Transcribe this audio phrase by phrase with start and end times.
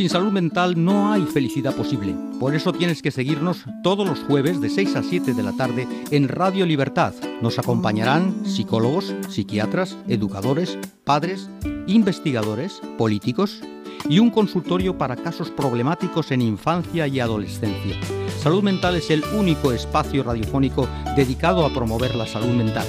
[0.00, 2.16] Sin salud mental no hay felicidad posible.
[2.38, 5.86] Por eso tienes que seguirnos todos los jueves de 6 a 7 de la tarde
[6.10, 7.12] en Radio Libertad.
[7.42, 11.50] Nos acompañarán psicólogos, psiquiatras, educadores, padres,
[11.86, 13.60] investigadores, políticos
[14.08, 18.00] y un consultorio para casos problemáticos en infancia y adolescencia.
[18.38, 22.86] Salud Mental es el único espacio radiofónico dedicado a promover la salud mental.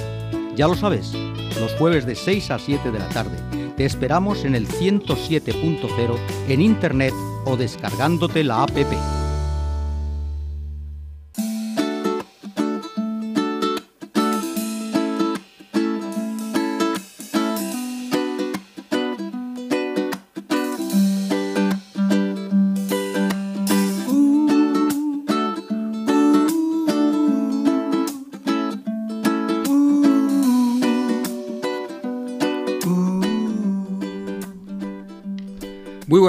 [0.56, 1.12] Ya lo sabes,
[1.60, 3.51] los jueves de 6 a 7 de la tarde
[3.82, 7.12] te esperamos en el 107.0 en internet
[7.44, 9.21] o descargándote la app.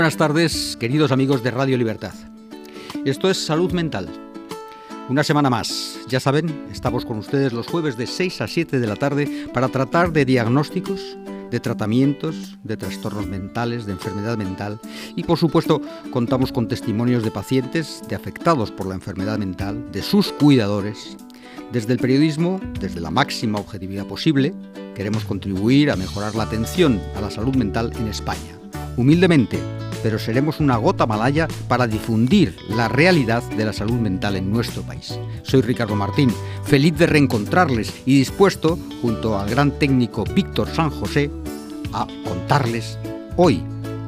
[0.03, 2.13] Buenas tardes, queridos amigos de Radio Libertad.
[3.05, 4.09] Esto es Salud Mental.
[5.08, 5.97] Una semana más.
[6.09, 9.69] Ya saben, estamos con ustedes los jueves de 6 a 7 de la tarde para
[9.69, 11.17] tratar de diagnósticos,
[11.50, 14.77] de tratamientos, de trastornos mentales, de enfermedad mental
[15.16, 20.02] y por supuesto contamos con testimonios de pacientes, de afectados por la enfermedad mental, de
[20.02, 21.16] sus cuidadores.
[21.72, 24.53] Desde el periodismo, desde la máxima objetividad posible,
[24.95, 28.59] queremos contribuir a mejorar la atención a la salud mental en España
[28.97, 29.59] humildemente,
[30.03, 34.83] pero seremos una gota malaya para difundir la realidad de la salud mental en nuestro
[34.83, 35.17] país.
[35.43, 36.31] Soy Ricardo Martín,
[36.65, 41.31] feliz de reencontrarles y dispuesto, junto al gran técnico Víctor San José,
[41.93, 42.99] a contarles
[43.37, 43.63] hoy,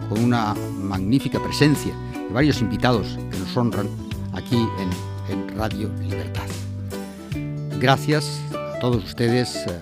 [0.09, 3.87] con una magnífica presencia de varios invitados que nos honran
[4.33, 5.15] aquí en,
[5.55, 6.43] Radio Libertad.
[7.79, 9.55] Gracias a todos ustedes.
[9.55, 9.79] Eh,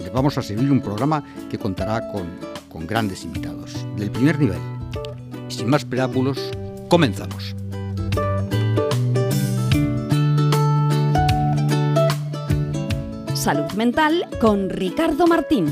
[0.00, 2.26] les vamos a servir un programa que contará con
[2.74, 4.58] con grandes invitados del primer nivel.
[5.66, 6.38] Más preámbulos,
[6.88, 7.54] comenzamos.
[13.34, 15.66] Salud Mental con Ricardo Martín.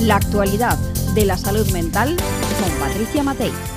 [0.00, 0.76] La actualidad
[1.14, 2.16] de la salud mental
[2.60, 3.71] con Patricia Matei.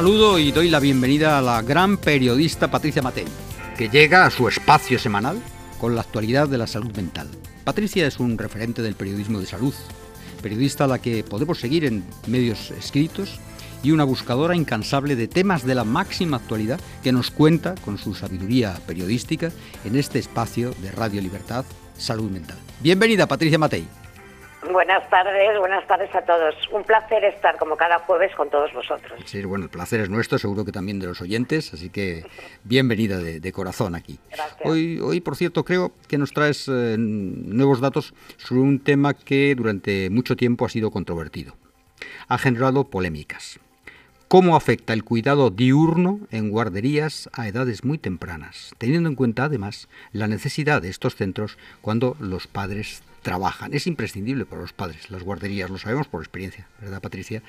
[0.00, 3.26] Saludo y doy la bienvenida a la gran periodista Patricia Matei,
[3.76, 5.38] que llega a su espacio semanal
[5.78, 7.28] con la actualidad de la salud mental.
[7.64, 9.74] Patricia es un referente del periodismo de salud,
[10.40, 13.40] periodista a la que podemos seguir en medios escritos
[13.82, 18.14] y una buscadora incansable de temas de la máxima actualidad que nos cuenta con su
[18.14, 19.52] sabiduría periodística
[19.84, 21.66] en este espacio de Radio Libertad,
[21.98, 22.56] Salud Mental.
[22.80, 23.99] Bienvenida Patricia Matei.
[24.68, 26.54] Buenas tardes, buenas tardes a todos.
[26.70, 29.18] Un placer estar como cada jueves con todos vosotros.
[29.24, 32.24] Sí, bueno, el placer es nuestro, seguro que también de los oyentes, así que
[32.64, 34.18] bienvenida de, corazón aquí.
[34.30, 34.60] Gracias.
[34.64, 39.54] Hoy, hoy, por cierto, creo que nos traes eh, nuevos datos sobre un tema que
[39.54, 41.54] durante mucho tiempo ha sido controvertido.
[42.28, 43.58] Ha generado polémicas.
[44.28, 49.88] ¿Cómo afecta el cuidado diurno en guarderías a edades muy tempranas, teniendo en cuenta además
[50.12, 53.72] la necesidad de estos centros cuando los padres trabajan.
[53.74, 57.42] Es imprescindible para los padres, las guarderías, lo sabemos por experiencia, ¿verdad, Patricia?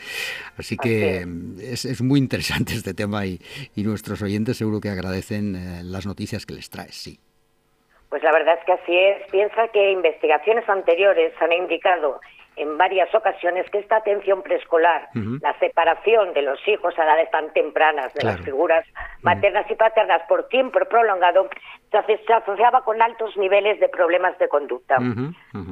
[0.58, 1.26] Así que
[1.62, 3.40] es, muy interesante este tema y,
[3.76, 7.20] nuestros oyentes seguro que agradecen eh, las noticias que les traes, sí.
[8.10, 9.32] Pues la verdad es que así es.
[9.32, 12.20] Piensa que investigaciones anteriores han indicado
[12.56, 15.10] en varias ocasiones que esta atención preescolar,
[15.42, 18.86] la separación de los hijos a edades tan tempranas de las figuras
[19.22, 21.50] maternas y paternas por tiempo prolongado,
[21.92, 24.98] se asociaba con altos niveles de problemas de conducta.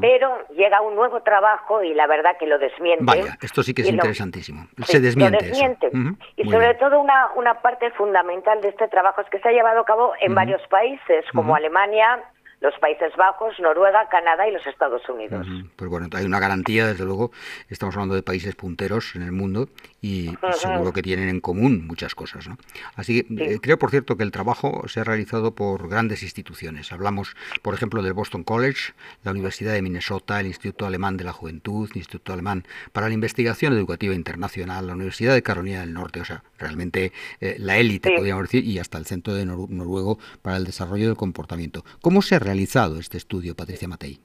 [0.01, 3.05] Pero llega un nuevo trabajo y la verdad que lo desmiente.
[3.05, 4.67] Vaya, esto sí que es interesantísimo.
[4.85, 5.45] se desmiente.
[5.45, 5.91] desmiente.
[6.37, 9.81] Y sobre todo una, una parte fundamental de este trabajo es que se ha llevado
[9.81, 12.19] a cabo en varios países como Alemania,
[12.61, 15.47] los Países Bajos, Noruega, Canadá y los Estados Unidos.
[15.75, 17.31] Pues bueno, hay una garantía, desde luego,
[17.69, 19.69] estamos hablando de países punteros en el mundo
[20.01, 22.47] y seguro que tienen en común muchas cosas.
[22.47, 22.57] ¿no?
[22.95, 26.91] Así que eh, creo, por cierto, que el trabajo se ha realizado por grandes instituciones.
[26.91, 28.93] Hablamos, por ejemplo, del Boston College,
[29.23, 33.13] la Universidad de Minnesota, el Instituto Alemán de la Juventud, el Instituto Alemán para la
[33.13, 38.11] Investigación Educativa Internacional, la Universidad de Carolina del Norte, o sea, realmente eh, la élite,
[38.15, 41.85] podríamos decir, y hasta el Centro de Noruego para el Desarrollo del Comportamiento.
[42.01, 44.17] ¿Cómo se realizado este estudio, Patricia Matei?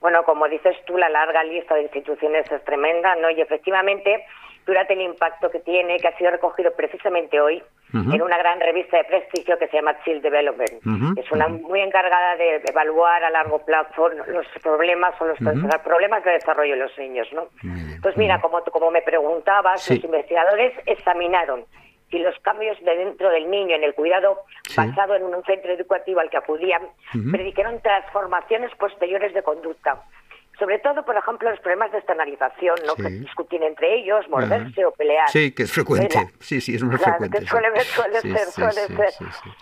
[0.00, 3.28] Bueno, como dices tú, la larga lista de instituciones es tremenda, ¿no?
[3.30, 4.24] Y efectivamente,
[4.64, 7.62] fíjate el impacto que tiene, que ha sido recogido precisamente hoy
[7.94, 11.18] en una gran revista de prestigio que se llama Child Development.
[11.18, 15.38] es una muy encargada de evaluar a largo plazo los problemas o los
[15.84, 17.48] problemas de desarrollo de los niños, ¿no?
[18.00, 21.66] Pues mira, como, como me preguntabas, los investigadores examinaron
[22.12, 24.42] si los cambios de dentro del niño en el cuidado
[24.76, 26.82] basado en un centro educativo al que acudían
[27.32, 30.04] predicaron transformaciones posteriores de conducta
[30.58, 32.94] sobre todo, por ejemplo, los problemas de externalización, ¿no?
[32.94, 35.28] que discuten entre ellos, morderse o pelear.
[35.28, 36.30] Sí, que es frecuente.
[36.40, 37.40] Sí, sí, es muy frecuente.
[37.40, 39.14] Que suele, suele ser, suele ser.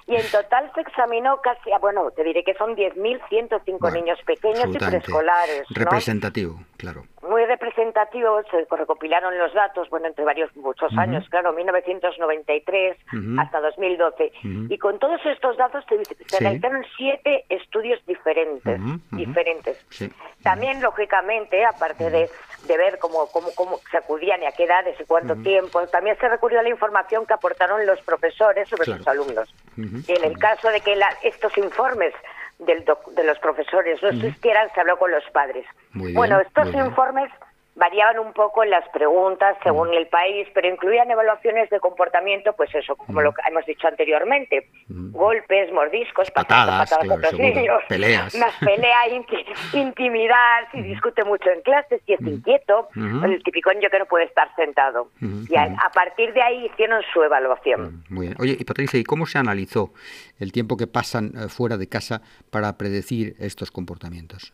[0.06, 4.66] Y en total se examinó casi, ah, bueno, te diré que son 10.105 niños pequeños
[4.74, 5.64] y preescolares.
[5.70, 12.96] Representativo, claro muy representativo, se recopilaron los datos, bueno, entre varios, muchos años, claro, 1993
[13.38, 14.32] hasta 2012.
[14.68, 19.78] Y con todos estos datos se, realizaron siete estudios diferentes, diferentes.
[20.42, 22.28] También, lógicamente, aparte de,
[22.66, 26.16] de ver cómo, cómo, cómo se acudían y a qué edades y cuánto tiempo, también
[26.18, 29.54] se recurrió a la información que aportaron los profesores sobre sus alumnos.
[29.76, 32.12] Y en el caso de que estos informes
[32.58, 35.64] de los profesores no existieran, se habló con los padres.
[35.94, 37.30] bueno, estos informes
[37.74, 42.96] variaban un poco las preguntas según el país, pero incluían evaluaciones de comportamiento, pues eso,
[42.96, 48.34] como lo que hemos dicho anteriormente, golpes, mordiscos, patadas, patadas los niños, peleas.
[48.34, 48.98] más pelea,
[49.72, 54.24] intimidad, si discute mucho en clases, si es inquieto, el típico niño que no puede
[54.24, 55.08] estar sentado.
[55.20, 58.04] Y a, partir de ahí hicieron su evaluación.
[58.08, 58.36] Muy bien.
[58.40, 59.92] Oye, y Patricia, ¿y cómo se analizó
[60.38, 64.52] el tiempo que pasan eh, fuera de casa para predecir estos comportamientos?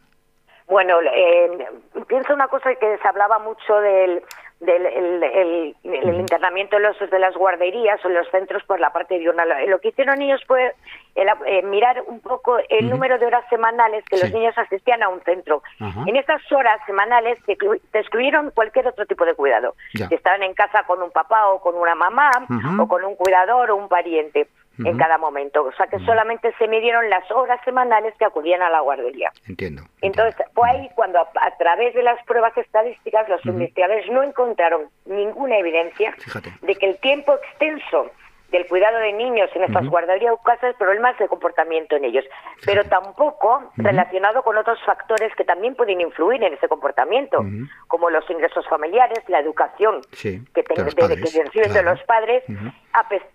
[0.66, 1.68] Bueno, eh,
[2.08, 4.22] pienso una cosa que se hablaba mucho del,
[4.60, 5.74] del el,
[6.18, 9.44] internamiento de, los, de las guarderías o los centros por la parte diurna.
[9.66, 10.74] Lo que hicieron ellos fue
[11.14, 15.20] eh, mirar un poco el número de horas semanales que los niños asistían a un
[15.20, 15.62] centro.
[16.06, 17.56] En esas horas semanales se,
[17.92, 19.74] excluyeron cualquier otro tipo de cuidado.
[19.92, 22.30] Si estaban en casa con un papá o con una mamá
[22.78, 24.48] o con un cuidador o un pariente
[24.78, 25.64] en cada momento.
[25.64, 29.30] O sea que solamente se midieron las horas semanales que acudían a la guardería.
[29.48, 29.82] Entiendo.
[30.00, 35.58] Entonces, fue ahí cuando a, través de las pruebas estadísticas los investigadores no encontraron ninguna
[35.58, 36.14] evidencia
[36.62, 38.10] de que el tiempo extenso
[38.50, 42.24] del cuidado de niños en estas guarderías causas problemas de comportamiento en ellos,
[42.64, 47.44] pero tampoco relacionado con otros factores que también pueden influir en ese comportamiento,
[47.88, 52.44] como los ingresos familiares, la educación que, te, reciben de los padres,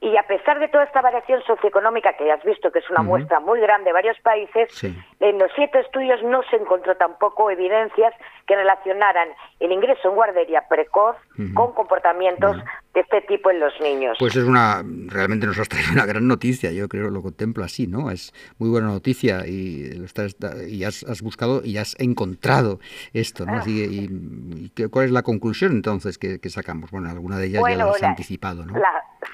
[0.01, 3.03] y a pesar de toda esta variación socioeconómica que ya has visto que es una
[3.03, 4.83] muestra muy grande de varios países,
[5.19, 8.13] en los siete estudios no se encontró tampoco evidencias
[8.47, 9.29] que relacionaran
[9.59, 11.15] el ingreso en guardería precoz
[11.53, 12.57] con comportamientos
[12.93, 14.17] de este tipo en los niños.
[14.19, 17.87] Pues es una, realmente nos has traído una gran noticia, yo creo lo contemplo así,
[17.87, 18.11] ¿no?
[18.11, 20.35] Es muy buena noticia y, lo estás,
[20.67, 22.79] y has, buscado y has encontrado
[23.13, 23.59] esto, ¿no?
[23.59, 23.63] Ah.
[23.65, 26.91] y, ¿Cuál es la conclusión entonces que, sacamos?
[26.91, 28.73] Bueno, alguna de ellas ya la has anticipado, ¿no?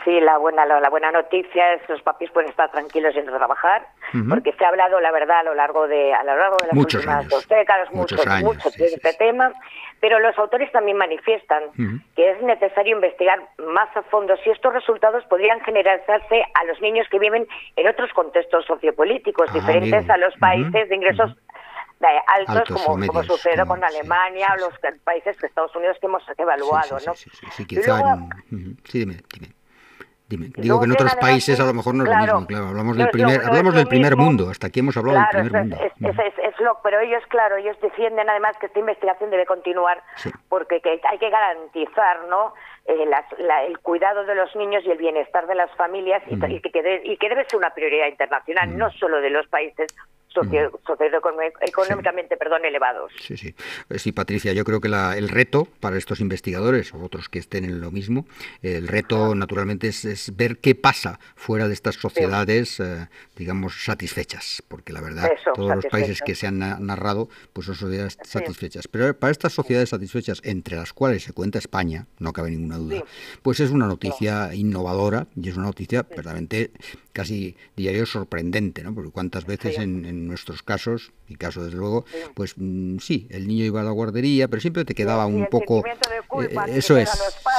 [0.03, 3.87] sí, la buena, la, buena noticia es que los papis pueden estar tranquilos en trabajar,
[4.29, 6.77] porque se ha hablado, la verdad, a lo largo de, a lo largo de las
[6.77, 9.51] últimas dos décadas, mucho, mucho de este tema,
[9.99, 11.63] pero los autores también manifiestan
[12.15, 17.07] que es necesario investigar más a fondo si estos resultados podrían generalizarse a los niños
[17.09, 21.35] que viven en otros contextos sociopolíticos ah, diferentes a los países de ingresos
[22.27, 24.73] altos, como, como sucede con Alemania o los
[25.03, 27.15] países de Estados Unidos que hemos evaluado, ¿no?
[27.15, 29.56] Sí, dime, dime.
[30.29, 32.97] Dime, digo que en otros países a lo mejor no es lo mismo, claro, hablamos
[32.97, 35.77] del primer, hablamos del primer mundo, hasta aquí hemos hablado del primer mundo.
[35.79, 40.03] Es, lo, pero ellos, claro, ellos defienden además que esta investigación debe continuar
[40.49, 42.53] porque que hay que garantizar, ¿no?
[42.87, 43.05] Eh,
[43.67, 46.61] el cuidado de los niños y el bienestar de las familias y, que,
[47.03, 49.93] y, que, debe ser una prioridad internacional, no solo de los países
[50.43, 53.11] socioeconómicamente perdón, elevados.
[53.21, 53.55] Sí, sí.
[53.89, 57.39] Eh, sí, Patricia, yo creo que la, el reto para estos investigadores o otros que
[57.39, 58.25] estén en lo mismo,
[58.61, 64.93] el reto naturalmente es, ver qué pasa fuera de estas sociedades, eh, digamos, satisfechas, porque
[64.93, 68.87] la verdad, todos los países que se han narrado, pues son sociedades satisfechas.
[68.87, 73.03] Pero para estas sociedades satisfechas, entre las cuales se cuenta España, no cabe ninguna duda,
[73.41, 76.71] pues es una noticia innovadora y es una noticia verdaderamente
[77.13, 78.93] casi diario sorprendente, ¿no?
[78.93, 83.65] Porque cuántas veces en, nuestros casos, mi caso desde luego, pues mm, sí, el niño
[83.65, 85.83] iba a la guardería, pero siempre te quedaba un poco...
[85.85, 87.09] Eh, eso es,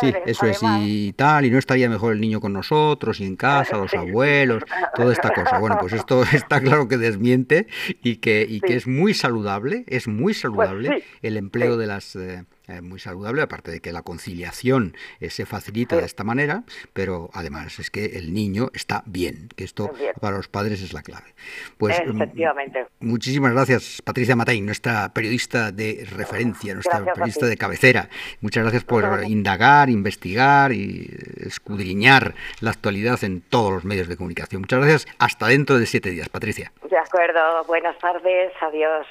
[0.00, 3.36] sí, eso es, y tal, y no estaría mejor el niño con nosotros, y en
[3.36, 4.62] casa, los abuelos,
[4.94, 5.58] toda esta cosa.
[5.58, 7.66] Bueno, pues esto está claro que desmiente
[8.02, 12.16] y que, y que es muy saludable, es muy pues saludable el empleo de las...
[12.16, 16.64] Eh, eh, muy saludable, aparte de que la conciliación eh, se facilita de esta manera,
[16.92, 21.02] pero además es que el niño está bien, que esto para los padres es la
[21.02, 21.34] clave.
[21.78, 22.86] Pues mm, Efectivamente.
[23.00, 28.08] muchísimas gracias, Patricia Matei, nuestra periodista de referencia, nuestra periodista de cabecera.
[28.40, 34.62] Muchas gracias por indagar, investigar y escudriñar la actualidad en todos los medios de comunicación.
[34.62, 35.06] Muchas gracias.
[35.18, 36.72] Hasta dentro de siete días, Patricia.
[36.88, 37.64] De acuerdo.
[37.66, 38.52] Buenas tardes.
[38.60, 39.06] Adiós.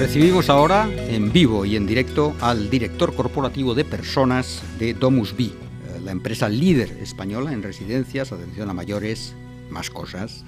[0.03, 5.45] Recibimos ahora en vivo y en directo al director corporativo de personas de Domus B,
[5.45, 5.51] eh,
[6.03, 9.33] la empresa líder española en residencias, atención a mayores,
[9.69, 10.43] más cosas.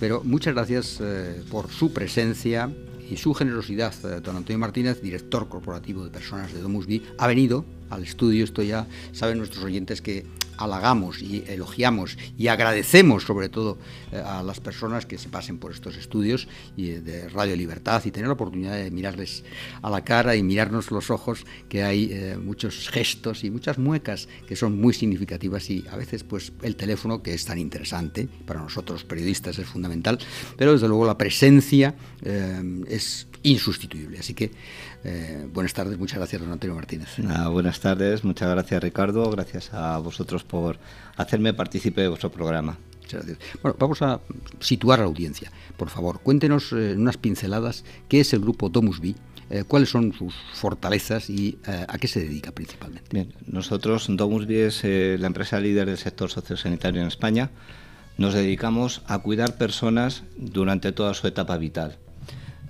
[0.00, 2.70] Pero muchas gracias eh, por su presencia
[3.10, 3.92] y su generosidad.
[4.02, 8.44] Eh, don Antonio Martínez, director corporativo de personas de Domus B, ha venido al estudio.
[8.44, 10.24] Esto ya saben nuestros oyentes que
[10.60, 13.78] halagamos y elogiamos y agradecemos sobre todo
[14.12, 18.10] eh, a las personas que se pasen por estos estudios eh, de Radio Libertad y
[18.10, 19.42] tener la oportunidad de mirarles
[19.80, 24.28] a la cara y mirarnos los ojos, que hay eh, muchos gestos y muchas muecas
[24.46, 28.60] que son muy significativas y a veces pues el teléfono que es tan interesante para
[28.60, 30.18] nosotros periodistas es fundamental,
[30.56, 34.18] pero desde luego la presencia es insustituible.
[34.18, 34.50] Así que
[35.04, 37.08] eh, buenas tardes, muchas gracias, don Antonio Martínez.
[37.50, 39.30] buenas tardes, muchas gracias, Ricardo.
[39.30, 40.78] Gracias a vosotros por
[41.16, 42.78] hacerme partícipe de vuestro programa.
[43.00, 43.38] Muchas gracias.
[43.62, 44.20] Bueno, vamos a
[44.60, 45.50] situar a la audiencia.
[45.76, 49.14] Por favor, cuéntenos eh, en unas pinceladas qué es el grupo Domus B,
[49.48, 53.08] eh, cuáles son sus fortalezas y a qué se dedica principalmente.
[53.10, 57.50] Bien, nosotros, Domus B es la empresa líder del sector sociosanitario en España.
[58.16, 61.98] Nos dedicamos a cuidar personas durante toda su etapa vital.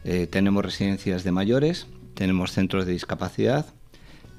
[0.03, 3.67] Tenemos residencias de mayores, tenemos centros de discapacidad,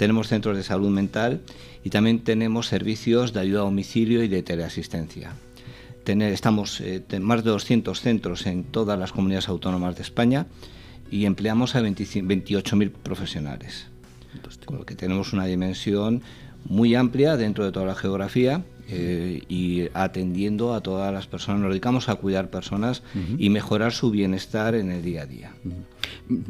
[0.01, 1.41] tenemos centros de salud mental
[1.83, 5.33] y también tenemos servicios de ayuda a domicilio y de teleasistencia.
[6.05, 10.47] estamos en eh, más de 200 centros en todas las comunidades autónomas de España
[11.11, 13.87] y empleamos a 28.000 profesionales.
[14.65, 16.23] Con lo que tenemos una dimensión
[16.65, 21.61] muy amplia dentro de toda la geografía eh, y atendiendo a todas las personas.
[21.61, 23.03] Nos dedicamos a cuidar personas
[23.37, 25.53] y mejorar su bienestar en el día a día.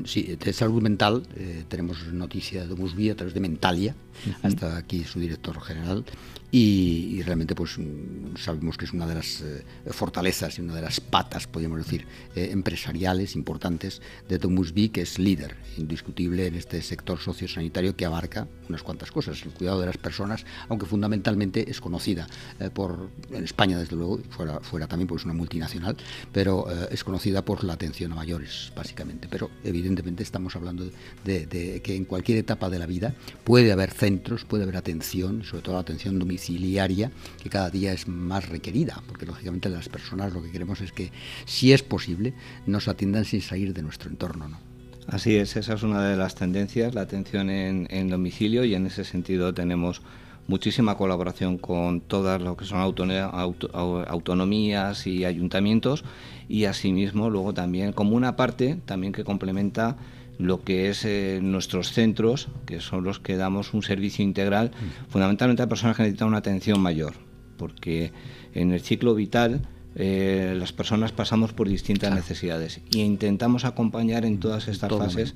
[0.05, 3.95] Sí, de salud mental eh, tenemos noticia de Musby a través de Mentalia,
[4.43, 6.05] hasta aquí su director general,
[6.51, 10.81] y, realmente pues mm, sabemos que es una de las eh, fortalezas y una de
[10.81, 12.05] las patas, podríamos decir,
[12.36, 18.48] eh, empresariales importantes de Domusby, que es líder indiscutible en este sector sociosanitario que abarca
[18.67, 22.27] unas cuantas cosas, el cuidado de las personas, aunque fundamentalmente es conocida
[22.73, 25.97] por, en España desde luego, fuera, fuera también porque una multinacional,
[26.31, 29.27] pero es conocida por la atención a mayores, básicamente.
[29.29, 30.85] Pero evidentemente estamos hablando
[31.23, 35.63] de, que en cualquier etapa de la vida puede haber centros, puede haber atención, sobre
[35.63, 37.11] todo la atención domiciliaria,
[37.41, 41.11] que cada día es más requerida, porque lógicamente las personas lo que queremos es que,
[41.45, 42.33] si es posible,
[42.65, 44.47] nos atiendan sin salir de nuestro entorno.
[44.47, 44.59] ¿no?
[45.07, 49.03] Así es, esa es una de las tendencias, la atención en, domicilio, y en ese
[49.03, 50.01] sentido tenemos
[50.48, 56.03] muchísima colaboración con todas lo que son autonomías y ayuntamientos
[56.50, 59.98] y asimismo luego también como una parte también que complementa
[60.38, 65.12] lo que es eh, nuestros centros, que son los que damos un servicio integral, mm.
[65.12, 67.13] fundamentalmente a personas que necesitan una atención mayor,
[67.57, 68.12] porque
[68.53, 69.62] en el ciclo vital
[69.95, 75.33] eh, las personas pasamos por distintas necesidades y intentamos acompañar en todas estas fases.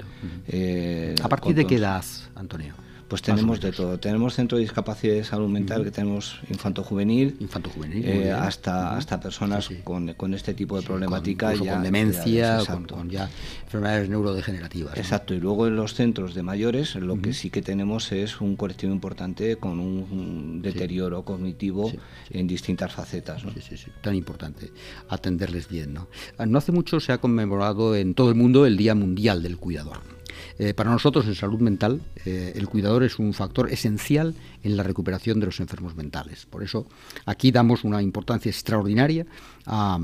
[0.47, 2.73] Eh, ¿A partir de qué edad, Antonio?
[3.07, 3.99] Pues tenemos de todo.
[3.99, 9.19] Tenemos centro de discapacidad de salud mental, que tenemos infanto-juvenil, infanto -juvenil, eh, hasta, hasta
[9.19, 11.53] personas Con, con, este tipo de problemática.
[11.53, 13.29] Con, con demencia, con, ya
[13.63, 14.97] enfermedades neurodegenerativas.
[14.97, 18.55] Exacto, y luego en los centros de mayores lo que sí que tenemos es un
[18.55, 21.91] colectivo importante con un, deterioro cognitivo
[22.29, 23.43] en distintas facetas.
[23.43, 23.51] ¿no?
[23.51, 24.71] Sí, sí, tan importante
[25.09, 25.93] atenderles bien.
[25.93, 26.07] ¿no?
[26.45, 30.14] no hace mucho se ha conmemorado en todo el mundo el Día Mundial del Cuidador.
[30.57, 34.83] Eh, para nosotros en salud mental eh, el cuidador es un factor esencial en la
[34.83, 36.45] recuperación de los enfermos mentales.
[36.45, 36.87] Por eso
[37.25, 39.25] aquí damos una importancia extraordinaria
[39.65, 39.99] a,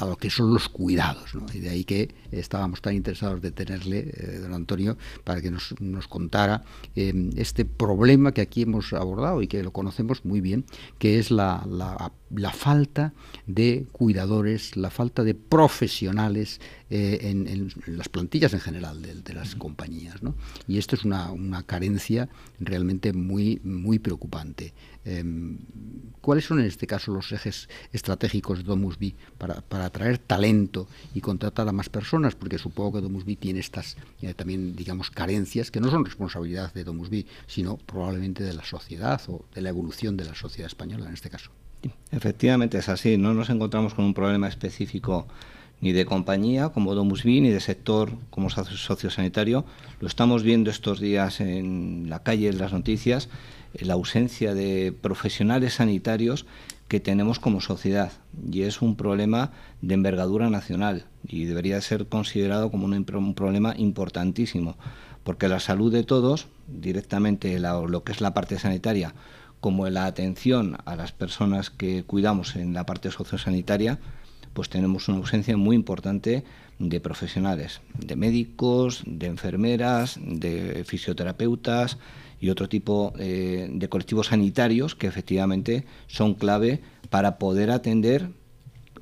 [0.00, 1.32] lo que son los cuidados.
[1.52, 5.74] Y de ahí que estábamos tan interesados de tenerle, eh, don Antonio, para que nos,
[6.08, 6.62] contara
[6.94, 10.64] este problema que aquí hemos abordado y que lo conocemos muy bien,
[10.98, 12.12] que es la, la
[12.52, 13.12] falta
[13.46, 20.22] de cuidadores, la falta de profesionales eh, en, las plantillas en general de, las compañías.
[20.22, 20.34] ¿no?
[20.66, 22.28] Y esto es una, carencia
[22.60, 24.72] realmente muy, muy preocupante.
[25.04, 25.58] Em,
[26.20, 31.20] ¿Cuáles son en este caso los ejes estratégicos de Domusby para, para atraer talento y
[31.20, 32.34] contratar a más personas?
[32.34, 36.84] Porque supongo que Domusby tiene estas eh, también, digamos, carencias que no son responsabilidad de
[36.84, 41.14] Domusby, sino probablemente de la sociedad o de la evolución de la sociedad española en
[41.14, 41.50] este caso.
[42.10, 45.26] Efectivamente es así, no nos encontramos con un problema específico
[45.80, 49.64] ni de compañía como Domusby, ni de sector como sociosanitario.
[50.00, 53.28] Lo estamos viendo estos días en la calle, en las noticias,
[53.74, 56.46] la ausencia de profesionales sanitarios
[56.88, 58.12] que tenemos como sociedad.
[58.50, 64.76] Y es un problema de envergadura nacional y debería ser considerado como un, problema importantísimo,
[65.22, 69.14] porque la salud de todos, directamente lo que es la parte sanitaria,
[69.60, 73.98] como la atención a las personas que cuidamos en la parte sociosanitaria,
[74.52, 76.44] pues tenemos una ausencia muy importante
[76.78, 81.98] de profesionales, de médicos, de enfermeras, de fisioterapeutas
[82.40, 88.30] y otro tipo eh, de colectivos sanitarios que efectivamente son clave para poder atender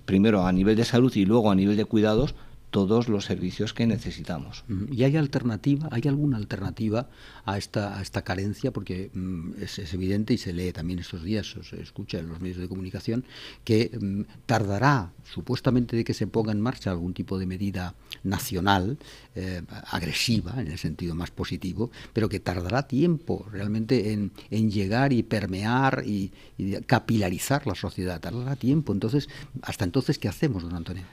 [0.07, 2.35] primero a nivel de salud y luego a nivel de cuidados
[2.77, 4.63] todos los servicios que necesitamos.
[4.93, 5.89] ¿Y hay alternativa?
[5.93, 7.09] ¿Hay alguna alternativa
[7.47, 8.71] a esta, a esta carencia?
[8.71, 12.39] Porque mm, es, evidente y se lee también estos días, o se escucha en los
[12.39, 13.25] medios de comunicación,
[13.65, 18.99] que mm, tardará supuestamente de que se ponga en marcha algún tipo de medida nacional,
[19.35, 24.33] eh, agresiva en el sentido más positivo, pero que tardará tiempo realmente en,
[24.71, 28.21] llegar y permear y, y capilarizar la sociedad.
[28.21, 28.93] Tardará tiempo.
[28.93, 29.31] Entonces,
[29.63, 31.05] hasta entonces, ¿qué hacemos, don Antonio?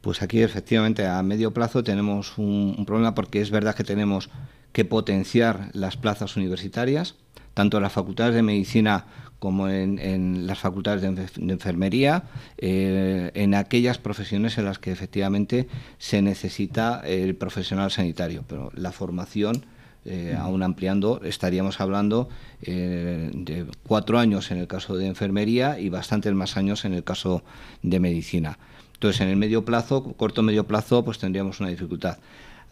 [0.00, 4.30] Pues aquí efectivamente a medio plazo tenemos un, problema porque es verdad que tenemos
[4.72, 7.16] que potenciar las plazas universitarias,
[7.54, 9.06] tanto en las facultades de medicina
[9.40, 12.24] como en, las facultades de, enfermería,
[12.58, 18.44] eh, en aquellas profesiones en las que efectivamente se necesita el profesional sanitario.
[18.48, 19.64] Pero la formación,
[20.04, 22.28] eh, aún ampliando, estaríamos hablando
[22.62, 27.04] eh, de cuatro años en el caso de enfermería y bastantes más años en el
[27.04, 27.42] caso
[27.82, 28.58] de medicina.
[28.98, 32.18] Entonces, en el medio plazo, corto medio plazo, pues tendríamos una dificultad.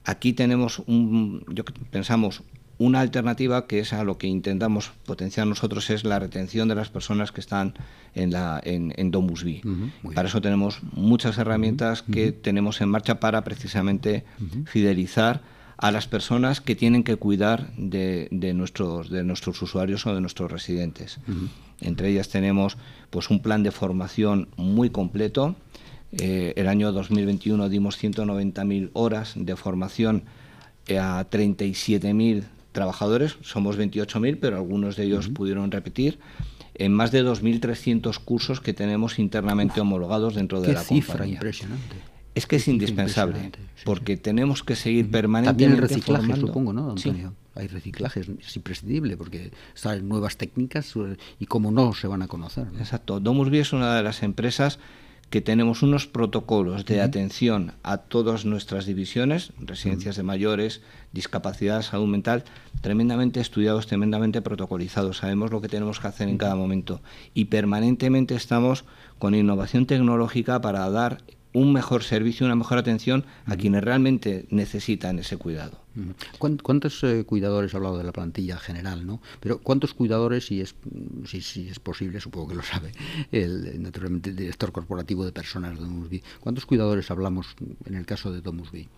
[0.04, 2.42] Aquí tenemos, un, yo pensamos,
[2.78, 6.90] una alternativa que es a lo que intentamos potenciar nosotros es la retención de las
[6.90, 7.74] personas que están
[8.14, 9.62] en, la, en, en Domusby.
[10.14, 14.24] para eso tenemos muchas herramientas que tenemos en marcha para precisamente
[14.66, 15.42] fidelizar
[15.78, 20.20] a las personas que tienen que cuidar de, de, nuestros, de nuestros usuarios o de
[20.20, 21.18] nuestros residentes.
[21.80, 22.78] Entre ellas tenemos
[23.10, 25.54] pues un plan de formación muy completo
[26.12, 30.24] eh, el año 2021 dimos 190.000 horas de formación
[30.90, 36.18] a 37.000 trabajadores, somos 28.000, pero algunos de ellos pudieron repetir,
[36.74, 41.96] en más de 2.300 cursos que tenemos internamente homologados dentro de la cifra impresionante.
[42.34, 43.50] Es que es indispensable,
[43.84, 47.32] porque tenemos que seguir permanentemente También el reciclaje, supongo, ¿no, Antonio?
[47.54, 52.28] Hay reciclaje, es imprescindible, porque salen nuevas técnicas eh, y como no se van a
[52.28, 52.66] conocer.
[52.78, 53.18] Exacto.
[53.18, 54.78] Domusby es una de las empresas
[55.30, 62.06] que tenemos unos protocolos de atención a todas nuestras divisiones, residencias de mayores, discapacidad, salud
[62.06, 62.44] mental,
[62.80, 65.18] tremendamente estudiados, tremendamente protocolizados.
[65.18, 67.00] Sabemos lo que tenemos que hacer en cada momento.
[67.34, 68.84] Y permanentemente estamos
[69.18, 71.18] con innovación tecnológica para dar
[71.56, 75.80] un mejor servicio, una mejor atención a quienes realmente necesitan ese cuidado.
[76.38, 79.22] ¿Cuántos eh, cuidadores, ha hablado de la plantilla general, ¿no?
[79.40, 80.74] Pero ¿cuántos cuidadores, si es,
[81.24, 82.92] si, es posible, supongo que lo sabe,
[83.32, 87.46] el, naturalmente el director corporativo de personas de Domusby, ¿cuántos cuidadores hablamos
[87.86, 88.90] en el caso de Domusby?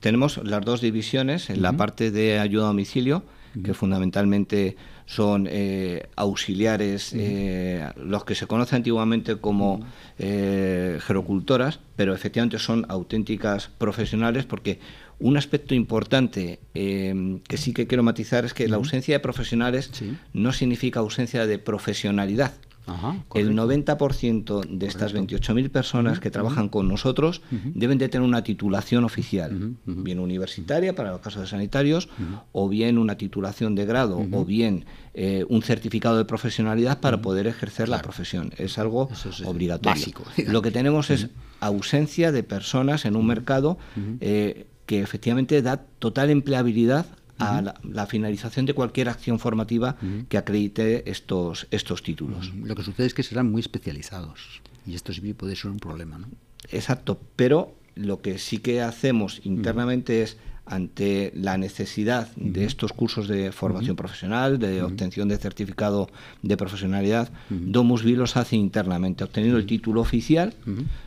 [0.00, 3.22] Tenemos las dos divisiones, en la parte de ayuda a domicilio,
[3.62, 9.80] que fundamentalmente son eh, auxiliares, eh, los que se conocen antiguamente como
[10.18, 14.80] eh, gerocultoras, pero efectivamente son auténticas profesionales porque
[15.18, 19.90] un aspecto importante que sí que quiero matizar es que la ausencia de profesionales
[20.34, 22.52] no significa ausencia de profesionalidad
[23.34, 29.04] el 90% de estas 28.000 personas que trabajan con nosotros deben de tener una titulación
[29.04, 32.08] oficial, bien universitaria para los casos de sanitarios,
[32.52, 37.46] o bien una titulación de grado, o bien eh, un certificado de profesionalidad para poder
[37.46, 38.52] ejercer la profesión.
[38.56, 39.08] Es algo
[39.44, 40.06] obligatorio.
[40.46, 41.28] Lo que tenemos es
[41.60, 43.78] ausencia de personas en un mercado
[44.86, 47.06] que efectivamente da total empleabilidad
[47.38, 49.96] a la, finalización de cualquier acción formativa
[50.28, 52.52] que acredite estos, estos títulos.
[52.54, 56.18] Lo que sucede es que serán muy especializados y esto sí puede ser un problema.
[56.18, 56.28] ¿no?
[56.70, 63.28] Exacto, pero lo que sí que hacemos internamente es ante la necesidad de estos cursos
[63.28, 66.10] de formación profesional, de obtención de certificado
[66.42, 70.54] de profesionalidad, Domusvi los hace internamente, obteniendo el título oficial,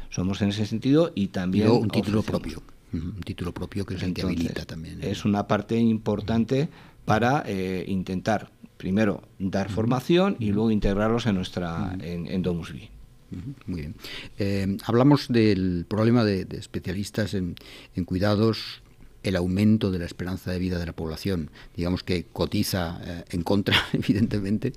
[0.10, 1.70] somos en ese sentido, y también...
[1.70, 5.04] un título propio un título propio que es el que habilita también.
[5.04, 5.12] ¿eh?
[5.12, 6.70] Es una parte importante
[7.06, 12.74] para eh, intentar, primero, dar formación y luego integrarlos en nuestra en, en Domus
[13.66, 13.96] Muy bien.
[14.38, 17.56] Eh, hablamos del problema de, especialistas en,
[18.06, 18.82] cuidados
[19.22, 23.76] el aumento de la esperanza de vida de la población, digamos que cotiza en contra,
[23.94, 24.74] evidentemente.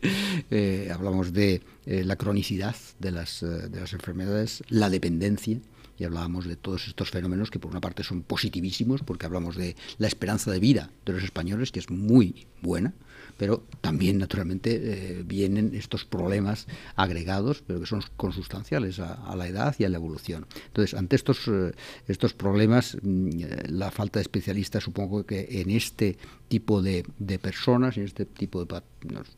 [0.92, 5.61] hablamos de la cronicidad de las, de las enfermedades, la dependencia,
[6.03, 9.77] y hablábamos de todos estos fenómenos que por una parte son positivísimos, porque hablamos de
[9.99, 12.93] la esperanza de vida de los españoles, que es muy buena,
[13.37, 19.77] pero también naturalmente eh, vienen estos problemas agregados, pero que son consustanciales a, la edad
[19.79, 20.47] y a la evolución.
[20.67, 21.73] Entonces, ante estos, eh,
[22.09, 23.31] estos problemas, mm,
[23.69, 27.05] la falta de especialistas, supongo que en este tipo de,
[27.41, 28.83] personas, en este tipo de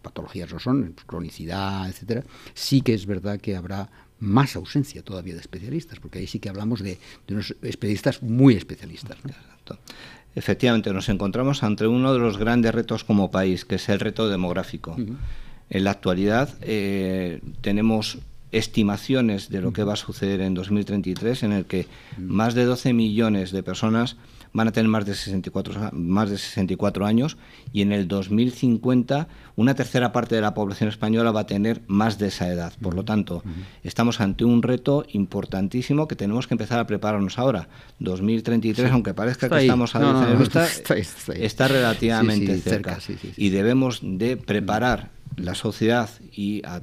[0.01, 2.25] patologías no son, cronicidad, etcétera,
[2.55, 6.49] sí que es verdad que habrá más ausencia todavía de especialistas, porque ahí sí que
[6.49, 6.99] hablamos de,
[7.29, 9.19] unos especialistas muy especialistas.
[10.35, 14.29] Efectivamente, nos encontramos ante uno de los grandes retos como país, que es el reto
[14.29, 14.97] demográfico.
[15.71, 18.19] En la actualidad eh, tenemos
[18.51, 21.87] estimaciones de lo que va a suceder en 2033, en el que
[22.19, 24.17] más de 12 millones de personas
[24.55, 27.37] van a tener más de 64, más de 64 años
[27.73, 32.19] y en el 2050 una tercera parte de la población española va a tener más
[32.19, 32.73] de esa edad.
[32.81, 33.43] Por lo tanto,
[33.83, 37.69] estamos ante un reto importantísimo que tenemos que empezar a prepararnos ahora.
[37.99, 42.99] 2033, aunque parezca que estamos a no, está, relativamente cerca.
[43.37, 46.81] y debemos de preparar la sociedad y a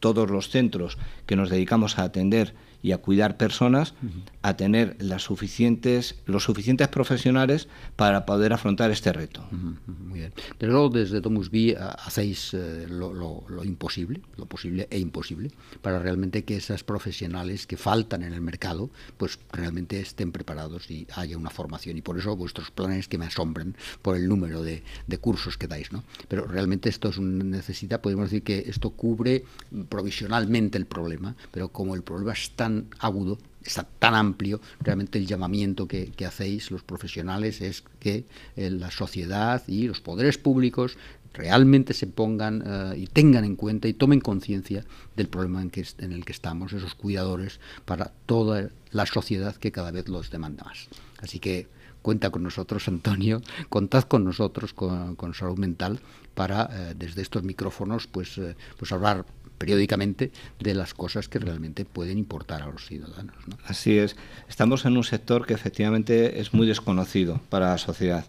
[0.00, 2.54] todos los centros que nos dedicamos a atender
[2.86, 3.94] y a cuidar personas,
[4.42, 9.44] a tener las suficientes, los suficientes profesionales para poder afrontar este reto.
[9.50, 10.32] Muy bien.
[10.56, 15.50] Desde luego, desde Domus B hacéis eh, lo, imposible, lo posible e imposible,
[15.82, 21.08] para realmente que esas profesionales que faltan en el mercado, pues realmente estén preparados y
[21.16, 21.96] haya una formación.
[21.96, 24.84] Y por eso vuestros planes que me asombran por el número de,
[25.20, 26.04] cursos que dais, ¿no?
[26.28, 29.44] Pero realmente esto es una necesidad, podemos decir que esto cubre
[29.88, 35.26] provisionalmente el problema, pero como el problema es tan agudo, está tan amplio, realmente el
[35.26, 38.24] llamamiento que, hacéis los profesionales es que
[38.56, 40.96] eh, la sociedad y los poderes públicos
[41.32, 44.84] realmente se pongan eh, y tengan en cuenta y tomen conciencia
[45.16, 50.08] del problema en, el que estamos, esos cuidadores, para toda la sociedad que cada vez
[50.08, 50.88] los demanda más.
[51.20, 51.68] Así que
[52.02, 56.00] cuenta con nosotros, Antonio, contad con nosotros, con, Salud Mental,
[56.34, 58.40] para eh, desde estos micrófonos pues,
[58.78, 59.26] pues hablar
[59.58, 63.36] periódicamente de las cosas que realmente pueden importar a los ciudadanos.
[63.66, 64.16] Así es.
[64.48, 68.24] Estamos en un sector que efectivamente es muy desconocido para la sociedad.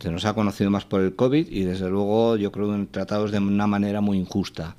[0.00, 3.30] Se nos ha conocido más por el COVID y desde luego yo creo que tratados
[3.32, 4.76] de una manera muy injusta.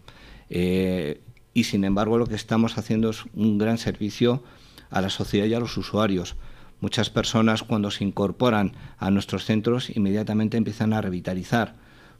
[0.49, 1.21] Eh,
[1.53, 4.43] y sin embargo lo que estamos haciendo es un gran servicio
[4.89, 6.35] a la sociedad y a los usuarios.
[6.79, 11.75] Muchas personas cuando se incorporan a nuestros centros inmediatamente empiezan a revitalizar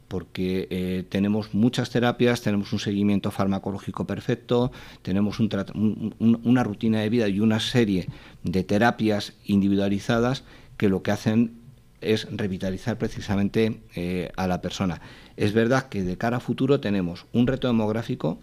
[0.08, 7.28] porque eh, tenemos muchas terapias, tenemos un seguimiento farmacológico perfecto, tenemos una rutina de vida
[7.28, 8.08] y una serie
[8.43, 10.43] de terapias individualizadas
[10.78, 11.60] que lo que hacen
[12.02, 15.02] es revitalizar precisamente eh, a la persona.
[15.36, 18.39] Es verdad que de cara a futuro tenemos un reto demográfico,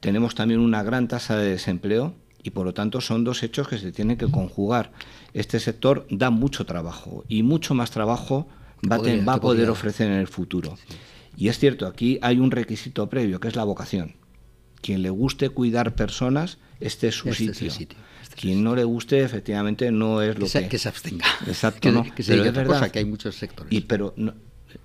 [0.00, 3.78] tenemos también una gran tasa de desempleo y por lo tanto son dos hechos que
[3.78, 4.92] se tienen que conjugar.
[5.34, 8.46] Este sector da mucho trabajo y mucho más trabajo
[8.90, 10.76] va, a poder ofrecer en el futuro.
[11.36, 14.16] Y es cierto, aquí hay un requisito previo, que es la vocación.
[14.80, 17.70] Quien le guste cuidar personas, este es su este sitio.
[17.70, 17.98] sitio.
[18.22, 20.68] Este Quien no le guste, efectivamente, no es lo que...
[20.68, 21.26] Que se abstenga.
[21.46, 22.04] Exacto, no.
[22.14, 23.72] Que, se pero Cosa, que hay muchos sectores.
[23.72, 24.14] Y, pero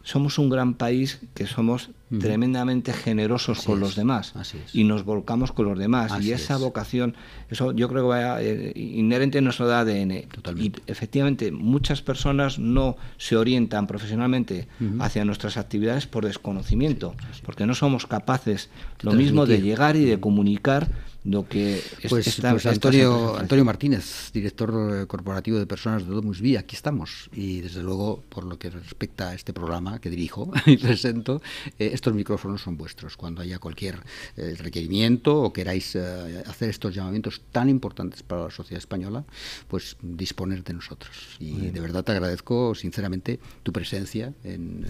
[0.04, 4.34] somos un gran país que somos tremendamente generosos con los demás
[4.74, 6.12] y nos volcamos con los demás.
[6.22, 7.16] Y esa vocación
[7.50, 10.12] eso yo creo que va eh, inherente en nuestro ADN
[10.58, 14.68] y efectivamente muchas personas no se orientan profesionalmente
[15.00, 18.70] hacia nuestras actividades por desconocimiento porque no somos capaces
[19.02, 20.90] lo mismo de llegar y de comunicar
[21.24, 26.76] lo que pues, pues Antonio, Antonio Martínez, director corporativo de personas de Domus Vía, aquí
[26.76, 27.30] estamos.
[27.34, 31.42] Y desde luego, por lo que respecta a este programa que dirijo y presento,
[31.78, 33.18] eh, estos micrófonos son vuestros.
[33.18, 34.00] Cuando haya cualquier
[34.36, 39.24] eh, requerimiento o queráis eh, hacer estos llamamientos tan importantes para la sociedad española,
[39.68, 41.38] pues disponer de nosotros.
[41.40, 44.86] Y de verdad te agradezco sinceramente tu presencia en,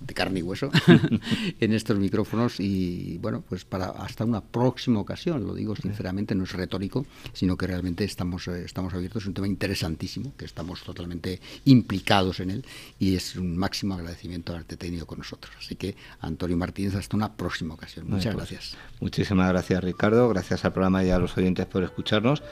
[0.00, 0.70] de carne y hueso
[1.60, 6.44] en estos micrófonos y bueno, pues para hasta una próxima ocasión, lo digo sinceramente, no
[6.44, 10.82] es retórico, sino que realmente estamos, eh, estamos abiertos, es un tema interesantísimo, que estamos
[10.82, 12.64] totalmente implicados en él
[12.98, 15.54] y es un máximo agradecimiento haberte tenido con nosotros.
[15.58, 18.06] Así que, Antonio Martínez, hasta una próxima ocasión.
[18.08, 18.76] Muchas pues, gracias.
[19.00, 20.28] Muchísimas gracias, Ricardo.
[20.28, 22.42] Gracias al programa y a los oyentes por escucharnos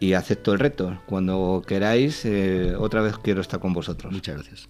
[0.00, 1.00] y acepto el reto.
[1.06, 4.12] Cuando queráis, eh, otra vez quiero estar con vosotros.
[4.12, 4.68] Muchas gracias.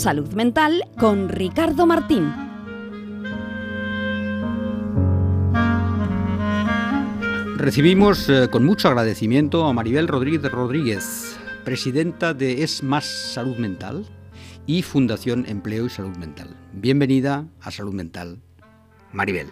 [0.00, 2.32] Salud Mental con Ricardo Martín.
[7.58, 14.06] Recibimos eh, con mucho agradecimiento a Maribel Rodríguez Rodríguez, presidenta de Es Más Salud Mental
[14.64, 16.56] y Fundación Empleo y Salud Mental.
[16.72, 18.40] Bienvenida a Salud Mental,
[19.12, 19.50] Maribel.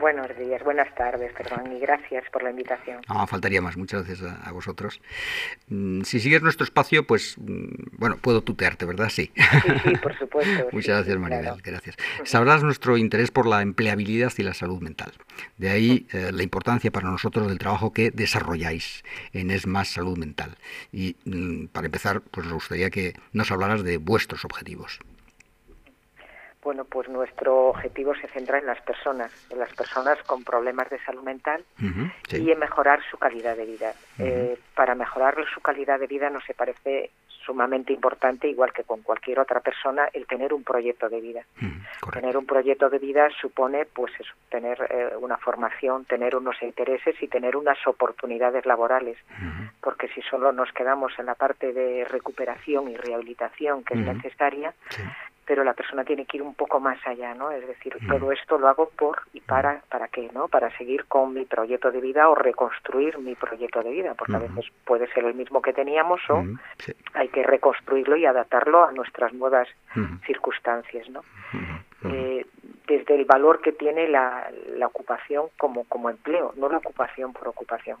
[0.00, 3.02] Buenos días, buenas tardes, perdón, y gracias por la invitación.
[3.06, 4.98] Ah, faltaría más, muchas gracias a, vosotros.
[5.68, 9.10] Mm, si sigues nuestro espacio, pues, mm, bueno, puedo tutearte, ¿verdad?
[9.10, 9.30] Sí.
[9.84, 10.68] Sí, por supuesto.
[10.72, 11.96] muchas gracias, Maribel, gracias.
[12.24, 15.12] Sabrás nuestro interés por la empleabilidad y la salud mental.
[15.58, 20.16] De ahí eh, la importancia para nosotros del trabajo que desarrolláis en Es Más Salud
[20.16, 20.56] Mental.
[20.92, 24.98] Y mm, para empezar, pues nos gustaría que nos hablaras de vuestros objetivos.
[26.62, 30.98] Bueno, pues nuestro objetivo se centra en las personas, en las personas con problemas de
[31.04, 31.64] salud mental
[32.30, 33.94] y en mejorar su calidad de vida.
[34.18, 37.10] Eh, para mejorar su calidad de vida nos parece
[37.44, 41.44] sumamente importante, igual que con cualquier otra persona, el tener un proyecto de vida.
[42.12, 47.16] tener un proyecto de vida supone, pues, eso, tener eh, una formación, tener unos intereses
[47.22, 49.16] y tener unas oportunidades laborales,
[49.80, 54.74] porque si solo nos quedamos en la parte de recuperación y rehabilitación que es necesaria,
[55.46, 57.50] pero la persona tiene que ir un poco más allá, ¿no?
[57.50, 58.08] Es decir, mm.
[58.08, 60.48] todo esto lo hago por y para, ¿para qué, no?
[60.48, 64.38] Para seguir con mi proyecto de vida o reconstruir mi proyecto de vida, porque a
[64.38, 66.44] veces puede ser el mismo que teníamos o
[67.14, 69.68] hay que reconstruirlo y adaptarlo a nuestras nuevas
[70.26, 71.22] circunstancias, ¿no?
[72.04, 72.46] Eh,
[72.86, 77.48] desde el valor que tiene la, la ocupación como, como empleo, no la ocupación por
[77.48, 77.98] ocupación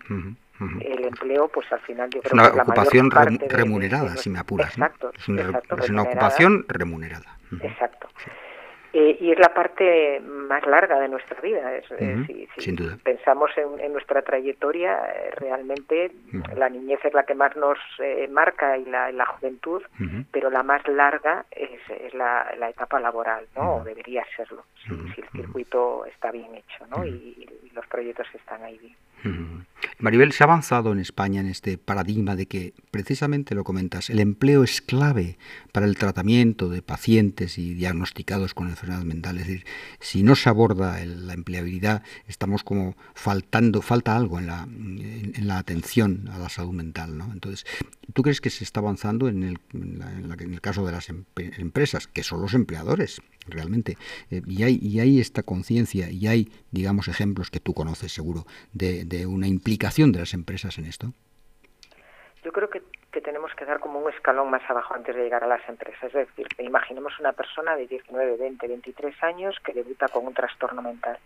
[0.80, 4.70] el empleo, pues al final yo creo una que es ocupación remunerada, si me apuras.
[4.70, 7.38] Exacto, es, una, ocupación remunerada.
[7.62, 8.08] Exacto.
[8.92, 11.76] Eh, y es la parte más larga de nuestra vida.
[11.76, 11.84] Es,
[12.58, 16.10] si, pensamos en, nuestra trayectoria, eh, realmente
[16.56, 19.82] la niñez es la que más nos eh, marca y la, la juventud,
[20.32, 23.76] pero la más larga es, es la, la, etapa laboral, ¿no?
[23.76, 27.04] O debería serlo, si, el circuito está bien hecho, ¿no?
[27.04, 28.96] y los proyectos están ahí bien.
[29.98, 34.20] Maribel, se ha avanzado en España en este paradigma de que, precisamente lo comentas, el
[34.20, 35.38] empleo es clave
[35.72, 39.42] para el tratamiento de pacientes y diagnosticados con enfermedades mentales.
[39.42, 39.66] Es decir,
[40.00, 45.58] si no se aborda la empleabilidad, estamos como faltando, falta algo en la, en, la
[45.58, 47.18] atención a la salud mental.
[47.18, 47.30] ¿no?
[47.32, 47.66] Entonces,
[48.12, 52.40] ¿tú crees que se está avanzando el, en el caso de las empresas, que son
[52.40, 53.20] los empleadores?
[53.46, 53.96] Realmente.
[54.30, 58.44] Eh, y, hay, y hay esta conciencia y hay, digamos, ejemplos que tú conoces seguro
[58.72, 61.12] de, de, una implicación de las empresas en esto.
[62.44, 65.44] Yo creo que, que, tenemos que dar como un escalón más abajo antes de llegar
[65.44, 66.04] a las empresas.
[66.04, 70.80] Es decir, imaginemos una persona de 19, 20, 23 años que debuta con un trastorno
[70.80, 71.18] mental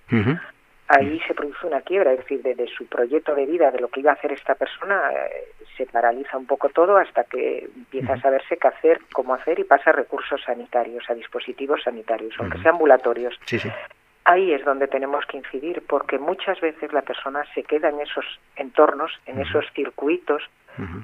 [0.89, 4.01] ahí se produce una quiebra, es decir, de, su proyecto de vida, de lo que
[4.01, 8.21] iba a hacer esta persona, eh, se paraliza un poco todo hasta que empieza a
[8.21, 12.75] saberse qué hacer, cómo hacer y pasa a recursos sanitarios, a dispositivos sanitarios, aunque sean
[12.75, 13.39] ambulatorios.
[14.27, 18.25] Ahí es donde tenemos que incidir, porque muchas veces la persona se queda en esos
[18.57, 20.43] entornos, en esos circuitos,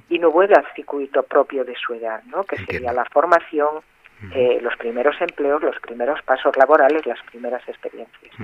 [0.09, 2.43] y no vuelve al circuito propio de su edad, ¿no?
[2.43, 3.83] que sería la formación,
[4.35, 8.35] eh, los primeros empleos, los primeros pasos laborales, las primeras experiencias.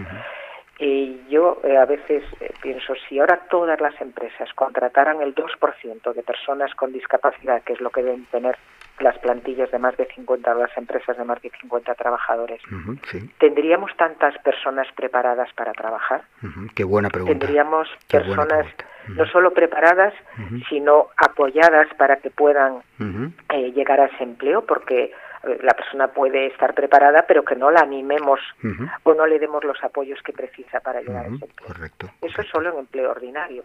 [0.78, 6.12] Y yo eh, a veces eh, pienso, si ahora todas las empresas contrataran el 2%
[6.12, 8.56] de personas con discapacidad, que es lo que deben tener
[9.00, 12.60] las plantillas de más de 50, las empresas de más de 50 trabajadores,
[13.38, 16.22] ¿tendríamos tantas personas preparadas para trabajar?
[16.74, 17.38] Qué buena pregunta.
[17.38, 18.66] Tendríamos personas
[19.08, 20.14] no solo preparadas,
[20.68, 22.82] sino apoyadas para que puedan
[23.50, 25.12] eh, llegar a ese empleo, porque
[25.62, 28.40] la persona puede estar preparada, pero que no la animemos
[29.02, 31.68] o no le demos los apoyos que precisa para llegar a ese empleo.
[31.68, 33.64] Correcto, Eso es solo en empleo ordinario.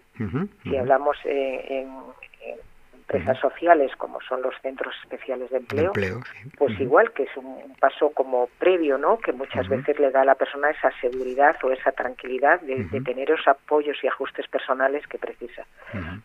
[0.63, 1.89] Si hablamos en,
[3.01, 5.91] empresas sociales como son los centros especiales de empleo,
[6.57, 9.17] pues igual que es un paso como previo, ¿no?
[9.17, 13.31] Que muchas veces le da a la persona esa seguridad o esa tranquilidad de, tener
[13.31, 15.65] esos apoyos y ajustes personales que precisa.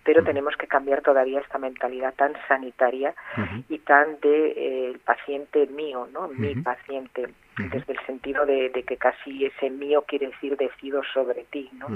[0.05, 3.15] Pero tenemos que cambiar todavía esta mentalidad tan sanitaria
[3.69, 6.29] y tan de eh, el paciente mío, ¿no?
[6.29, 11.71] Mi paciente desde el sentido de, que casi ese mío quiere decir decido sobre ti,
[11.73, 11.89] ¿no?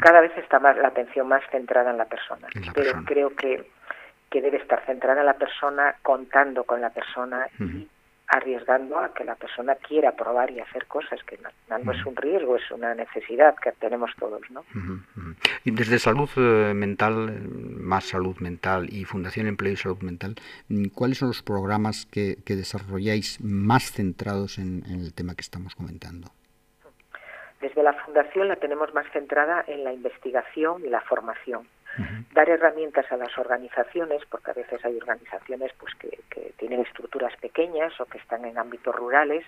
[0.00, 3.68] Cada vez está más la atención más centrada en la persona, pero creo que,
[4.30, 7.88] que debe estar centrada en la persona, contando con la persona y
[8.28, 12.56] arriesgando a que la persona quiera probar y hacer cosas, que no, es un riesgo,
[12.56, 14.40] es una necesidad que tenemos todos.
[14.50, 14.64] ¿no?
[15.64, 20.34] Y desde Salud eh, Mental, más Salud Mental y Fundación Empleo y Salud Mental,
[20.94, 26.30] ¿cuáles son los programas que, desarrolláis más centrados en el tema que estamos comentando?
[27.64, 31.66] Desde la Fundación la tenemos más centrada en la investigación y la formación
[32.32, 36.18] dar herramientas a las organizaciones, porque a veces hay organizaciones pues que,
[36.56, 39.44] tienen estructuras pequeñas o que están en ámbitos rurales,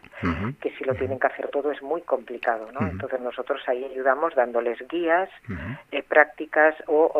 [0.61, 2.87] que si lo tienen que hacer todo es muy complicado, ¿no?
[2.87, 5.31] Entonces nosotros ahí ayudamos dándoles guías,
[5.93, 7.11] eh, prácticas o,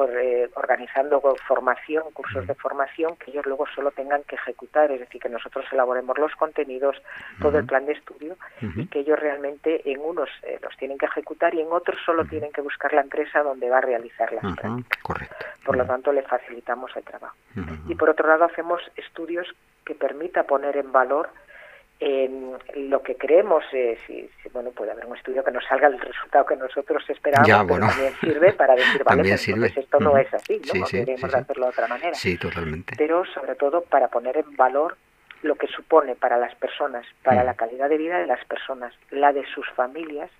[0.55, 5.29] organizando formación, cursos de formación que ellos luego solo tengan que ejecutar, es decir, que
[5.29, 6.97] nosotros elaboremos los contenidos,
[7.41, 11.07] todo el plan de estudio y que ellos realmente en unos eh, los tienen que
[11.07, 14.57] ejecutar y en otros solo tienen que buscar la empresa donde va a realizar las
[14.57, 15.03] prácticas.
[15.65, 17.37] Por lo tanto, le facilitamos el trabajo.
[17.89, 19.47] Y por otro lado, hacemos estudios
[19.85, 21.31] que permita poner en valor
[21.99, 26.45] lo que creemos, eh, si, bueno, puede haber un estudio que nos salga el resultado
[26.45, 30.87] que nosotros esperamos, pero también sirve para decir, vale, pues esto no es así, ¿no?
[30.87, 32.15] Deberíamos hacerlo de otra manera.
[32.15, 32.95] Sí, totalmente.
[32.99, 34.97] Pero sobre todo para poner en valor
[35.43, 39.33] lo que supone para las personas, para la calidad de vida de las personas, la
[39.33, 40.31] de sus familias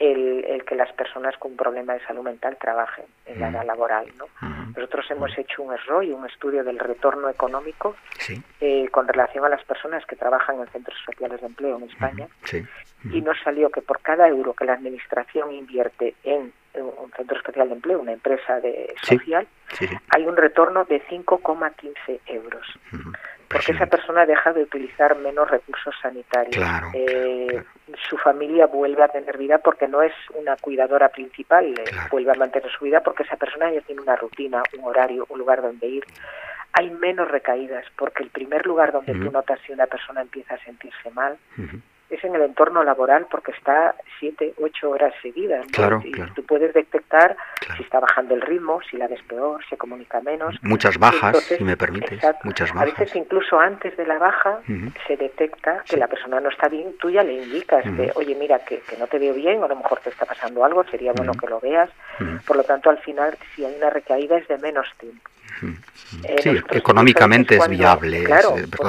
[0.00, 4.06] el, que las personas con problemas de salud mental trabajen en la edad laboral.
[4.16, 4.26] ¿no?
[4.74, 7.94] Nosotros hemos hecho un error y un estudio del retorno económico
[8.60, 12.28] eh, con relación a las personas que trabajan en centros sociales de empleo en España.
[13.12, 17.68] Y nos salió que por cada euro que la Administración invierte en un centro especial
[17.68, 19.46] de empleo, una empresa de social,
[20.08, 22.66] hay un retorno de 5,15 euros
[23.50, 26.64] porque esa persona deja de utilizar menos recursos sanitarios.
[26.94, 27.60] Eh,
[28.08, 32.36] su familia vuelve a tener vida porque no es una cuidadora principal, eh, vuelve a
[32.36, 35.84] mantener su vida porque esa persona ya tiene una rutina, un horario, un lugar donde
[35.84, 36.04] ir.
[36.74, 40.64] Hay menos recaídas porque el primer lugar donde tú notas si una persona empieza a
[40.64, 41.36] sentirse mal
[42.10, 45.66] es en el entorno laboral porque está siete, ocho horas seguidas.
[45.72, 47.36] Claro, y tú puedes detectar
[47.76, 50.56] si está bajando el ritmo, si la ves peor, se comunica menos.
[50.62, 52.20] Muchas bajas, si me permites.
[52.44, 52.82] Muchas bajas.
[52.82, 54.60] A veces incluso antes de la baja
[55.06, 58.58] se detecta que la persona no está bien, tú ya le indicas que, oye, mira,
[58.60, 61.12] que, que, no te veo bien, o a lo mejor te está pasando algo, sería
[61.12, 61.90] bueno que lo veas.
[62.46, 65.30] Por lo tanto, al final, si hay una recaída es de menos tiempo.
[65.62, 68.26] Eh, sí, económicamente es viable,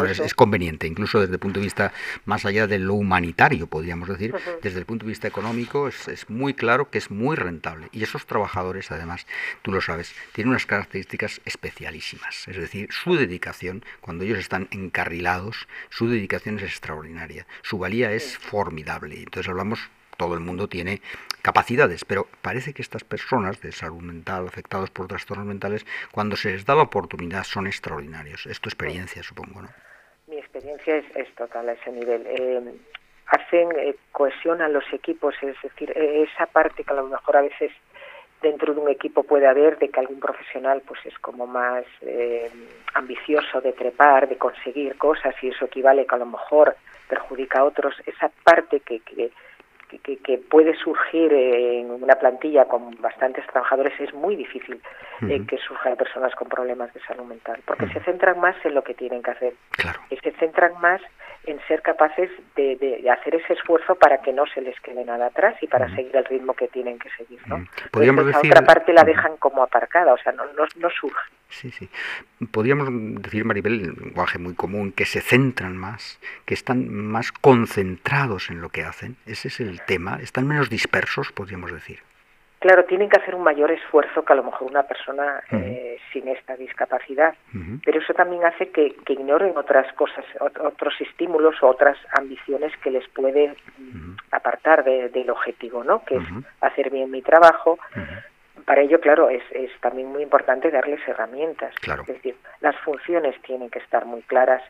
[0.09, 1.93] es, conveniente, incluso desde el punto de vista
[2.25, 6.53] más allá de lo humanitario, podríamos decir, desde el punto de vista económico es, muy
[6.53, 7.89] claro que es muy rentable.
[7.91, 9.27] Y esos trabajadores, además,
[9.61, 12.47] tú lo sabes, tienen unas características especialísimas.
[12.47, 18.37] Es decir, su dedicación, cuando ellos están encarrilados, su dedicación es extraordinaria, su valía es
[18.37, 19.19] formidable.
[19.19, 19.89] Entonces hablamos
[20.21, 21.01] todo el mundo tiene
[21.41, 26.51] capacidades, pero parece que estas personas de salud mental afectados por trastornos mentales, cuando se
[26.51, 28.45] les da la oportunidad, son extraordinarios.
[28.45, 29.69] Es tu experiencia, supongo, ¿no?
[30.27, 32.21] Mi experiencia es, total a ese nivel.
[32.27, 32.61] Eh,
[33.25, 37.41] hacen, eh, cohesionan los equipos, es decir, eh, esa parte que a lo mejor a
[37.41, 37.71] veces
[38.43, 41.83] dentro de un equipo puede haber de que algún profesional pues es como más
[42.95, 46.75] ambicioso de trepar, de conseguir cosas y eso equivale que a lo mejor
[47.07, 49.31] perjudica a otros, esa parte que, que
[49.99, 54.81] que, puede surgir en una plantilla con bastantes trabajadores es muy difícil
[55.27, 58.83] eh, que surjan personas con problemas de salud mental, porque se centran más en lo
[58.83, 59.53] que tienen que hacer,
[60.09, 61.01] y se centran más
[61.45, 65.55] en ser capaces de, hacer ese esfuerzo para que no se les quede nada atrás
[65.61, 67.39] y para seguir el ritmo que tienen que seguir.
[67.47, 67.65] ¿no?
[67.91, 68.51] Podríamos decir...
[68.51, 71.19] otra parte la dejan como aparcada, o sea, no, no, no surge.
[71.49, 71.89] Sí, sí.
[72.51, 72.87] Podríamos
[73.21, 78.61] decir, Maribel, en lenguaje muy común, que se centran más, que están más concentrados en
[78.61, 79.17] lo que hacen.
[79.25, 80.19] Ese es el tema.
[80.21, 81.99] Están menos dispersos, podríamos decir.
[82.61, 86.27] Claro, tienen que hacer un mayor esfuerzo que a lo mejor una persona eh, sin
[86.27, 87.33] esta discapacidad,
[87.83, 93.07] pero eso también hace que, ignoren otras cosas, otros estímulos o otras ambiciones que les
[93.09, 93.55] pueden
[94.29, 96.05] apartar del objetivo, ¿no?
[96.05, 96.23] Que es
[96.61, 97.79] hacer bien mi trabajo.
[98.65, 101.73] Para ello, claro, es, es, también muy importante darles herramientas.
[101.81, 104.61] Es decir, las funciones tienen que estar muy claras,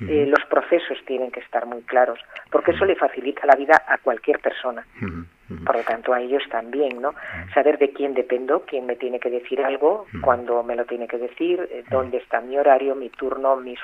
[0.00, 2.18] eh, los procesos tienen que estar muy claros,
[2.50, 4.86] porque eso le facilita la vida a cualquier persona.
[5.64, 7.14] Por lo tanto, a ellos también, ¿no?
[7.54, 11.18] Saber de quién dependo, quién me tiene que decir algo, cuándo me lo tiene que
[11.18, 13.78] decir, eh, dónde está mi horario, mi turno, mis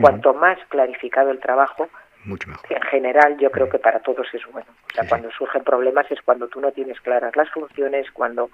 [0.00, 1.88] Cuanto más clarificado el trabajo,
[2.24, 2.72] mucho mejor.
[2.72, 4.68] En general, yo creo que para todos es bueno.
[4.90, 8.50] O sea, cuando surgen problemas es cuando tú no tienes claras las funciones, cuando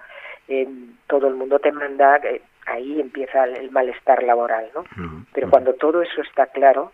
[0.48, 0.68] eh,
[1.06, 4.84] todo el mundo te manda, eh, ahí empieza el, malestar laboral, ¿no?
[5.32, 6.92] Pero cuando todo eso está claro,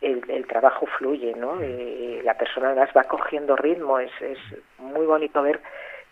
[0.00, 1.60] el, el, trabajo fluye, ¿no?
[1.60, 4.38] Eh, la persona además va cogiendo ritmo, es, es
[4.78, 5.60] muy bonito ver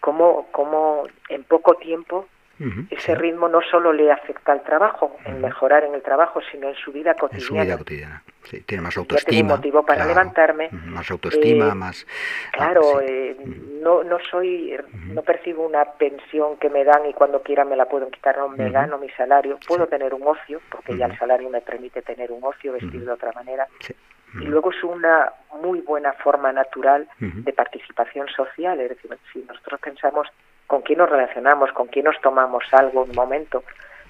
[0.01, 2.27] cómo, cómo en poco tiempo
[2.91, 6.75] ese ritmo no solo le afecta al trabajo, en mejorar en el trabajo, sino en
[6.75, 7.43] su vida cotidiana.
[7.43, 8.23] En su vida cotidiana.
[8.45, 9.41] Sí, tiene más autoestima.
[9.41, 10.69] un motivo para levantarme.
[10.71, 12.07] Más autoestima, eh, más.
[12.53, 13.37] Claro, ah, eh,
[13.83, 17.87] no, no soy, no percibo una pensión que me dan y cuando quiera me la
[17.87, 19.59] puedo quitar, no me gano mi salario.
[19.67, 23.13] Puedo tener un ocio, porque ya el salario me permite tener un ocio, vestir de
[23.13, 23.67] otra manera.
[24.35, 25.33] Y luego es una
[25.63, 28.81] muy buena forma natural de participación social.
[28.81, 30.29] Es decir, si nosotros pensamos
[30.71, 33.65] con quién nos relacionamos, con quién nos tomamos algo, un momento,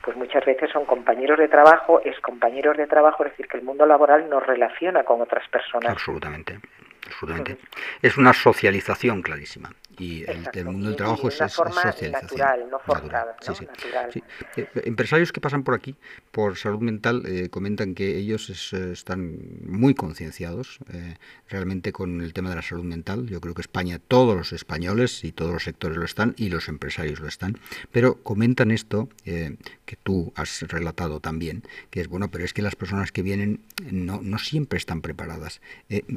[0.05, 3.65] pues muchas veces son compañeros de trabajo, es compañeros de trabajo, es decir, que el
[3.65, 5.91] mundo laboral nos relaciona con otras personas.
[5.91, 6.61] Absolutamente,
[7.07, 7.57] absolutamente.
[8.03, 9.71] Es una socialización clarísima
[10.01, 13.37] y el, mundo del trabajo es, una forma natural, no forzada,
[14.57, 15.95] eh, empresarios que pasan por aquí,
[16.31, 20.79] por salud mental, eh, comentan que ellos eh, están muy concienciados
[21.49, 23.27] realmente con el tema de la salud mental.
[23.27, 26.69] Yo creo que España, todos los españoles y todos los sectores lo están y los
[26.69, 27.59] empresarios lo están,
[27.93, 32.75] pero comentan esto que tú has relatado también, que es bueno, pero es que las
[32.75, 35.61] personas que vienen no, no siempre están preparadas.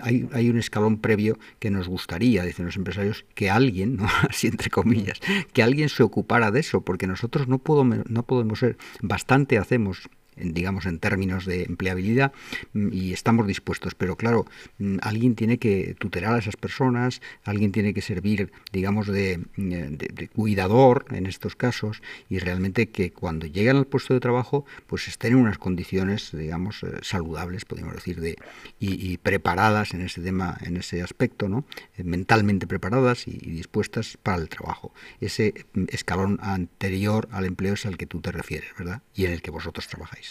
[0.02, 4.08] hay, hay un escalón previo que nos gustaría, dicen los empresarios, que alguien ¿no?
[4.30, 5.20] así entre comillas,
[5.52, 10.10] que alguien se ocupara de eso, porque nosotros no, podemos, no podemos ser, bastante hacemos
[10.38, 12.32] digamos en términos de empleabilidad
[12.74, 13.96] mm, y estamos dispuestos.
[13.96, 14.46] Pero claro
[14.80, 20.28] mm, alguien tiene que tutelar a esas personas alguien tiene que servir digamos de, mm,
[20.36, 25.34] cuidador en estos casos y realmente que cuando llegan al puesto de trabajo pues estén
[25.34, 28.38] en unas condiciones digamos eh, saludables podríamos decir de
[28.80, 31.66] y, preparadas en ese tema en ese aspecto no
[31.98, 34.94] eh, mentalmente preparadas y, dispuestas para el trabajo.
[35.22, 39.42] Ese escalón anterior al empleo es al que tú te refieres verdad y en el
[39.42, 40.23] que vosotros trabajáis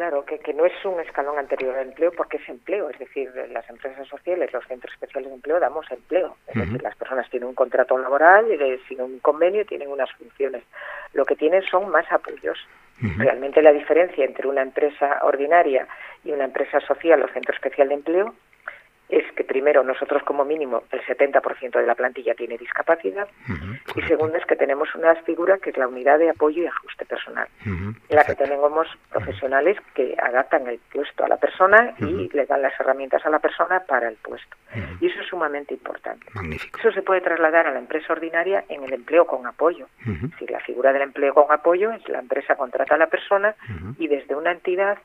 [0.00, 3.30] Claro, que, que no es un escalón anterior al empleo porque es empleo, es decir,
[3.52, 7.50] las empresas sociales, los centros especiales de empleo damos empleo, es decir, las personas tienen
[7.50, 8.46] un contrato laboral,
[8.88, 10.62] siguen un convenio, tienen unas funciones.
[11.12, 12.58] Lo que tienen son más apoyos.
[13.18, 15.86] Realmente la diferencia entre una empresa ordinaria
[16.24, 18.34] y una empresa social o centro especial de empleo
[19.10, 23.28] es que primero nosotros como mínimo el 70% de la plantilla tiene discapacidad
[23.94, 27.04] y segundo es que tenemos una figura que es la unidad de apoyo y ajuste
[27.04, 32.46] personal, en la que tenemos profesionales que adaptan el puesto a la persona y le
[32.46, 34.56] dan las herramientas a la persona para el puesto.
[35.00, 36.26] Y eso es sumamente importante.
[36.78, 39.86] Eso se puede trasladar a la empresa ordinaria en el empleo con apoyo.
[40.38, 43.54] Si la figura del empleo con apoyo es la empresa contrata a la persona
[43.98, 44.98] y desde una entidad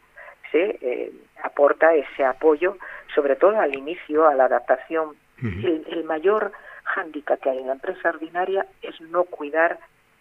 [0.55, 1.11] se eh,
[1.43, 2.77] aporta ese apoyo,
[3.13, 5.15] sobre todo al inicio, a la adaptación.
[5.41, 6.53] el, mayor
[6.85, 9.79] hándicap que hay en la empresa ordinaria es no cuidar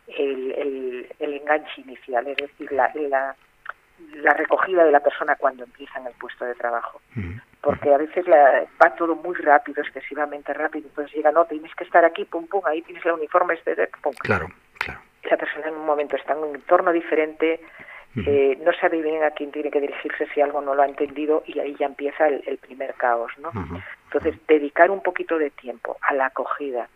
[0.09, 3.37] el, el, enganche inicial, es decir, la, la,
[4.14, 7.01] la, recogida de la persona cuando empieza en el puesto de trabajo.
[7.61, 11.85] Porque a veces la, va todo muy rápido, excesivamente rápido, entonces llega, no, tienes que
[11.85, 14.12] estar aquí, pum, pum, ahí tienes el uniforme, este, pum.
[14.18, 15.01] Claro, claro.
[15.22, 17.61] Esa persona en un momento está en un entorno diferente,
[18.16, 21.42] eh, no sabe bien a quién tiene que dirigirse si algo no lo ha entendido
[21.46, 23.50] y ahí ya empieza el, primer caos, ¿no?
[24.04, 26.88] Entonces, dedicar un poquito de tiempo a la acogida,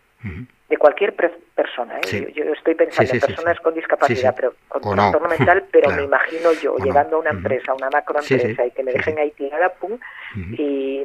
[0.69, 1.15] de cualquier
[1.55, 1.99] persona.
[2.01, 2.33] ¿eh?
[2.35, 6.77] Yo, estoy pensando en personas con discapacidad, pero con trastorno mental, pero me imagino yo
[6.77, 9.99] llegando a una empresa, a una macroempresa y que me dejen ahí tirada, pum,
[10.37, 11.05] y,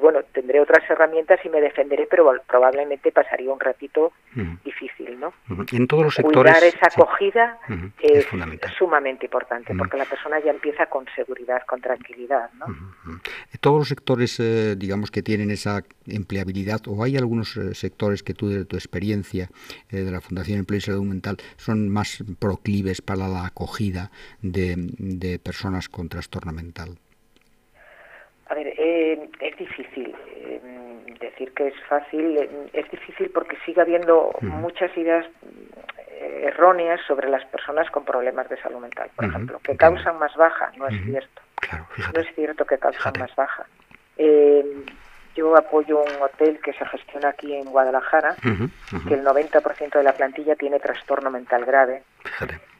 [0.00, 4.12] bueno, tendré otras herramientas y me defenderé, pero probablemente pasaría un ratito
[4.64, 5.32] difícil, ¿no?
[5.72, 6.52] En todos los sectores.
[6.52, 7.58] Cuidar esa acogida
[8.00, 8.24] es,
[8.78, 12.66] sumamente importante, porque la persona ya empieza con seguridad, con tranquilidad, ¿no?
[12.66, 18.22] En todos los sectores, eh, digamos, que tienen esa empleabilidad, o hay algunos eh, sectores
[18.22, 19.48] que tú de tu experiencia
[19.90, 25.40] eh, de la Fundación Empleo y Salud Mental, son más proclives para la acogida de,
[25.42, 26.90] personas con trastorno mental?
[28.46, 29.28] A ver, eh,
[31.38, 32.36] decir que es fácil,
[32.72, 35.24] es difícil porque sigue habiendo muchas ideas
[36.20, 40.72] erróneas sobre las personas con problemas de salud mental, por ejemplo, que causan más baja,
[40.76, 41.42] no es cierto.
[42.14, 43.66] no es cierto que causan más baja.
[44.16, 44.64] Eh,
[45.38, 50.12] yo apoyo un hotel que se gestiona aquí en Guadalajara, que el 90% de la
[50.12, 52.02] plantilla tiene trastorno mental grave.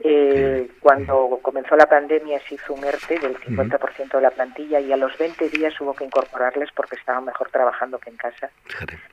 [0.00, 4.92] Eh, cuando comenzó la pandemia se hizo un ERTE del 50% de la plantilla y
[4.92, 8.50] a los 20 días hubo que incorporarles porque estaban mejor trabajando que en casa.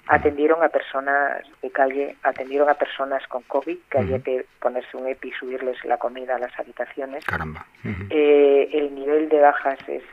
[0.08, 5.08] Atendieron a personas de calle, atendieron a personas con COVID, que había que ponerse un
[5.08, 7.24] EPI y subirles la comida a las habitaciones.
[7.26, 7.66] Caramba.
[8.10, 10.04] Eh, el nivel de bajas es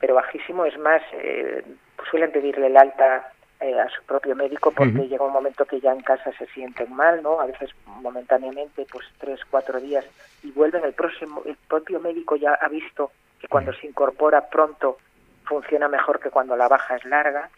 [0.00, 1.02] pero bajísimo, es más...
[1.12, 1.62] Eh,
[2.10, 5.92] suelen pedirle el alta eh, a su propio médico porque llega un momento que ya
[5.92, 7.40] en casa se sienten mal, ¿no?
[7.40, 10.04] A veces momentáneamente, pues tres, cuatro días
[10.42, 10.84] y vuelven.
[10.84, 14.98] El próximo, el propio médico ya ha visto que cuando se incorpora pronto
[15.44, 17.50] funciona mejor que cuando la baja es larga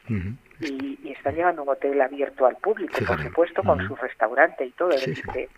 [0.60, 4.90] y, están llevando un hotel abierto al público, por supuesto, con su restaurante y todo.
[5.32, 5.48] que,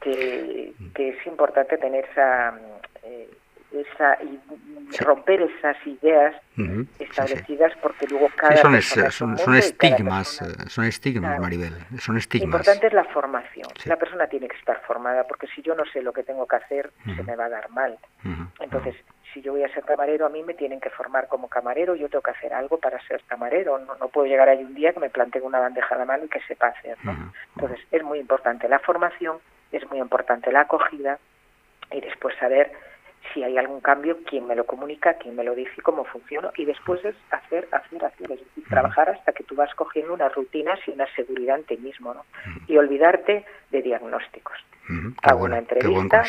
[0.00, 2.58] que, es importante tener esa
[3.04, 3.30] eh,
[3.72, 4.40] esa y
[4.98, 6.34] romper esas ideas
[6.98, 12.48] establecidas porque luego cada son, son, estigmas son estigmas Maribel son estigmas.
[12.48, 13.68] Lo importante es la formación.
[13.84, 16.56] La persona tiene que estar formada porque si yo no sé lo que tengo que
[16.56, 17.98] hacer se me va a dar mal.
[18.60, 18.96] Entonces
[19.32, 22.08] si yo voy a ser camarero a mí me tienen que formar como camarero yo
[22.08, 23.78] tengo que hacer algo para ser camarero.
[23.78, 26.24] No, no puedo llegar ahí un día que me planteen una bandeja a la mano
[26.24, 27.32] y que sepa hacer ¿no?
[27.54, 29.38] entonces es muy importante la formación
[29.70, 31.18] es muy importante la acogida
[31.90, 32.72] y después saber
[33.32, 36.50] si hay algún cambio, quién me lo comunica, quién me lo dice y cómo funciona.
[36.56, 40.34] Y después es hacer, hacer, hacer, es decir, trabajar hasta que tú vas cogiendo unas
[40.34, 42.24] rutinas y una seguridad en ti mismo, ¿no?
[42.66, 44.58] Y olvidarte de diagnósticos.
[45.22, 46.24] Hago una entrevista,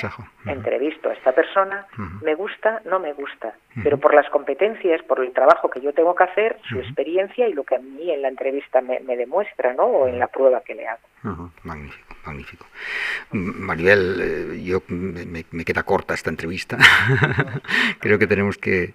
[0.45, 1.87] entrevisto a esta persona,
[2.21, 6.13] me gusta, no me gusta, pero por las competencias, por el trabajo que yo tengo
[6.13, 9.83] que hacer, su experiencia y lo que a mí en la entrevista me, demuestra, ¿no?
[9.83, 11.51] O en la prueba que le hago.
[11.63, 12.65] Magnífico, magnífico.
[13.31, 16.77] Maribel, eh, yo me, queda corta esta entrevista.
[17.99, 18.93] Creo que tenemos que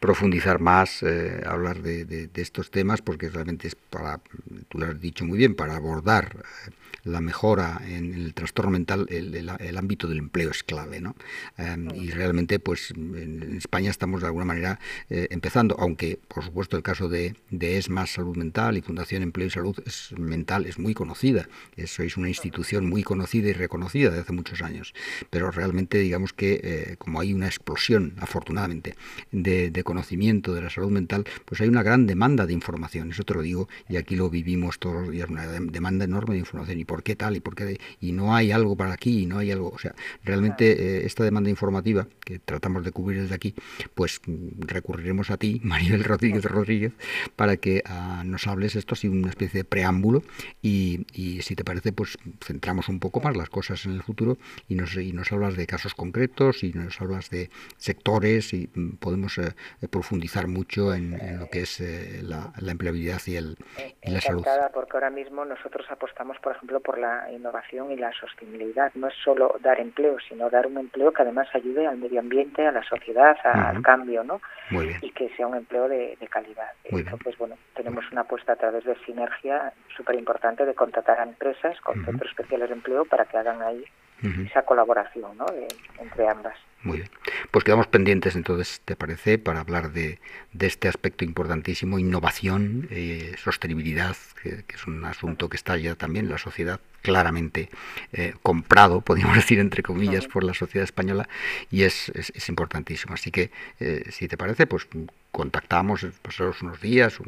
[0.00, 4.20] profundizar más, eh, hablar de, estos temas, porque realmente es para,
[4.68, 6.36] tú lo has dicho muy bien, para abordar.
[6.66, 6.70] Eh,
[7.04, 11.16] la mejora en el trastorno mental, el, ámbito del empleo es clave, ¿no?
[11.56, 14.78] Em, y realmente, pues en España estamos de alguna manera
[15.10, 19.46] eh, empezando, aunque por supuesto el caso de, de ESMAS Salud Mental y Fundación Empleo
[19.46, 21.48] y Salud es, Mental es muy conocida,
[21.86, 24.94] sois una institución muy conocida y reconocida de hace muchos años,
[25.30, 28.96] pero realmente digamos que eh, como hay una explosión, afortunadamente,
[29.30, 33.34] de, conocimiento de la salud mental, pues hay una gran demanda de información, eso te
[33.34, 36.78] lo digo, y aquí lo vivimos todos los días, una demanda enorme de información.
[36.78, 39.38] Y por qué tal y por qué y no hay algo para aquí y no
[39.38, 43.54] hay algo, o sea, realmente eh, esta demanda informativa que tratamos de cubrir desde aquí,
[43.94, 46.92] pues mm, recurriremos a ti, Maribel Rodríguez Rodríguez,
[47.34, 50.22] para que ah, nos hables esto así una especie de preámbulo
[50.60, 51.06] y,
[51.40, 54.36] si te parece, pues centramos un poco más las cosas en el futuro
[54.68, 58.96] y nos, y nos hablas de casos concretos y nos hablas de sectores y mm,
[58.96, 59.54] podemos eh,
[59.90, 63.56] profundizar mucho en, lo que es eh, la, empleabilidad y, el,
[64.02, 64.44] y la salud.
[64.74, 68.92] porque ahora mismo nosotros apostamos, por ejemplo, por la innovación y la sostenibilidad.
[68.94, 72.66] No es solo dar empleo, sino dar un empleo que además ayude al medio ambiente,
[72.66, 74.40] a la sociedad, al cambio, ¿no?
[75.00, 76.70] Y que sea un empleo de, calidad.
[76.84, 81.78] Entonces, bueno, tenemos una apuesta a través de sinergia súper importante de contratar a empresas
[81.82, 83.84] con centros especiales de empleo para que hagan ahí
[84.46, 85.46] esa colaboración ¿no?
[85.98, 86.56] entre ambas.
[86.82, 87.10] Muy bien.
[87.50, 89.38] Pues quedamos pendientes entonces, ¿te parece?
[89.38, 90.18] Para hablar de,
[90.52, 96.26] de este aspecto importantísimo, innovación, eh, sostenibilidad, que, es un asunto que está ya también
[96.26, 97.68] en la sociedad claramente
[98.12, 101.28] eh, comprado, podríamos decir entre comillas, por la sociedad española
[101.70, 103.14] y es, es, importantísimo.
[103.14, 103.50] Así que,
[103.80, 104.86] eh, si te parece, pues
[105.30, 107.18] contactamos, pasaros unos días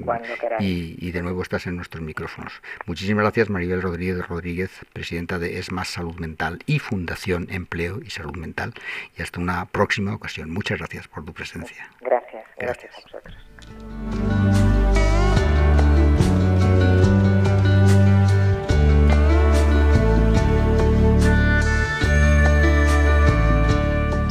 [0.61, 2.61] y, y, de nuevo estás en nuestros micrófonos.
[2.87, 8.37] Muchísimas gracias Maribel Rodríguez Rodríguez, presidenta de ESMAS Salud Mental y Fundación Empleo y Salud
[8.37, 8.75] Mental.
[9.17, 10.51] Y hasta una próxima ocasión.
[10.51, 11.91] Muchas gracias por tu presencia.
[12.01, 14.64] Gracias, gracias, gracias a vosotros.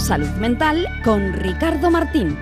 [0.04, 2.38] Salud Mental con Ricardo Martín.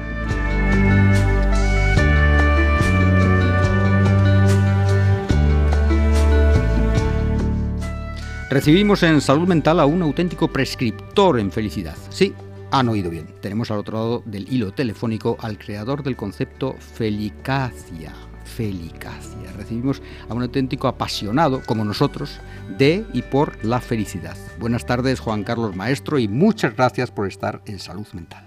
[8.49, 11.95] Recibimos en Salud Mental a un auténtico prescriptor en felicidad.
[12.09, 12.33] Sí,
[12.71, 13.27] han oído bien.
[13.41, 18.11] Tenemos al otro lado del hilo telefónico al creador del concepto Felicacia.
[18.55, 19.51] Felicacia.
[19.57, 22.39] Recibimos a un auténtico apasionado, como nosotros,
[22.77, 24.35] de y por la felicidad.
[24.59, 28.45] Buenas tardes, Juan Carlos Maestro, y muchas gracias por estar en Salud Mental.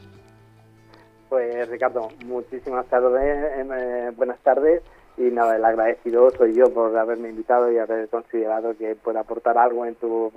[1.29, 4.83] Pues Ricardo, muchísimas tardes, eh, buenas tardes
[5.17, 9.57] y nada, el agradecido soy yo por haberme invitado y haber considerado que pueda aportar
[9.57, 10.33] algo en tu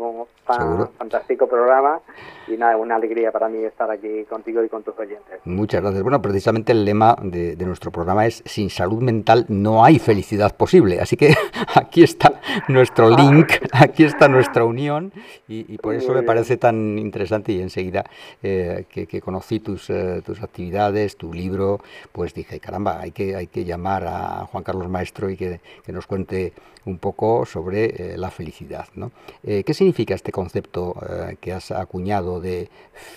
[0.98, 2.00] fantástico programa.
[2.48, 5.40] Y nada, una alegría para mí estar aquí contigo y con tus oyentes.
[5.46, 6.04] Muchas gracias.
[6.04, 11.02] Bueno, precisamente el lema de, nuestro programa es sin salud mental no hay felicidad posible,
[11.02, 11.34] así que
[11.76, 15.12] aquí está nuestro link, aquí está nuestra unión.
[15.48, 18.06] Y, por eso me parece tan interesante y enseguida
[18.44, 21.80] eh, que, conocí tus, eh, tus actividades, tu libro,
[22.12, 26.06] pues dije, caramba, hay que, hay que llamar a Juan Carlos Maestro y que, nos
[26.08, 26.52] cuente
[26.86, 28.86] un poco sobre eh, la felicidad.
[28.96, 29.12] ¿no?
[29.42, 32.68] Eh, ¿Qué significa este concepto eh, que has acuñado de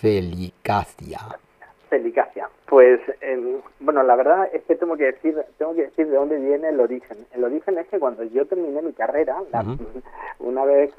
[0.01, 1.19] felicacia?
[1.89, 2.49] Felicacia.
[2.67, 3.01] Pues
[3.81, 6.79] bueno, la verdad es que tengo que decir, tengo que decir de dónde viene el
[6.79, 7.19] origen.
[7.35, 9.43] El origen es que cuando yo terminé mi carrera,
[10.39, 10.93] una vez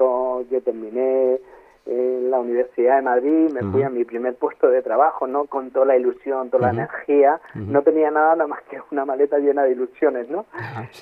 [0.50, 1.40] que terminé
[1.86, 5.46] en la Universidad de Madrid, me fui a mi primer puesto de trabajo, ¿no?
[5.46, 9.38] Con toda la ilusión, toda la energía, no tenía nada, nada más que una maleta
[9.38, 10.46] llena de ilusiones, ¿no?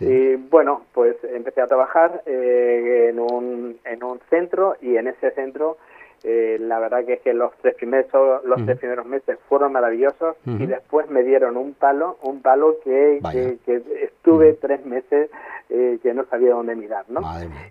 [0.01, 5.31] Y bueno, pues empecé a trabajar eh, en, un, en un centro y en ese
[5.33, 5.77] centro
[6.23, 8.11] eh, la verdad que es que los tres primeros
[8.45, 13.21] los tres primeros meses fueron maravillosos y después me dieron un palo un palo que,
[13.65, 15.31] que, estuve tres meses
[15.71, 17.23] eh, que no sabía dónde mirar no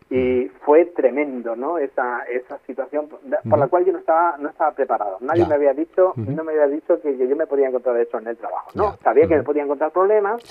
[0.09, 4.71] y fue tremendo no esa esa situación por la cual yo no estaba no estaba
[4.71, 5.17] preparado.
[5.21, 8.27] Nadie me había dicho no me había dicho que, yo me podía encontrar eso en
[8.27, 10.41] el trabajo no sabía que me podía encontrar problemas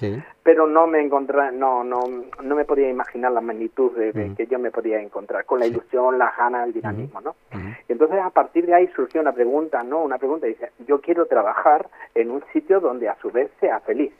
[0.44, 2.00] pero no me encontré no no
[2.42, 6.16] no me podía imaginar la magnitud de, que yo me podía encontrar con la ilusión
[6.16, 7.34] la ganas el dinamismo no
[7.88, 10.02] entonces a partir de ahí surgió una pregunta, ¿no?
[10.02, 14.12] Una pregunta dice, yo quiero trabajar en un sitio donde a su vez sea feliz.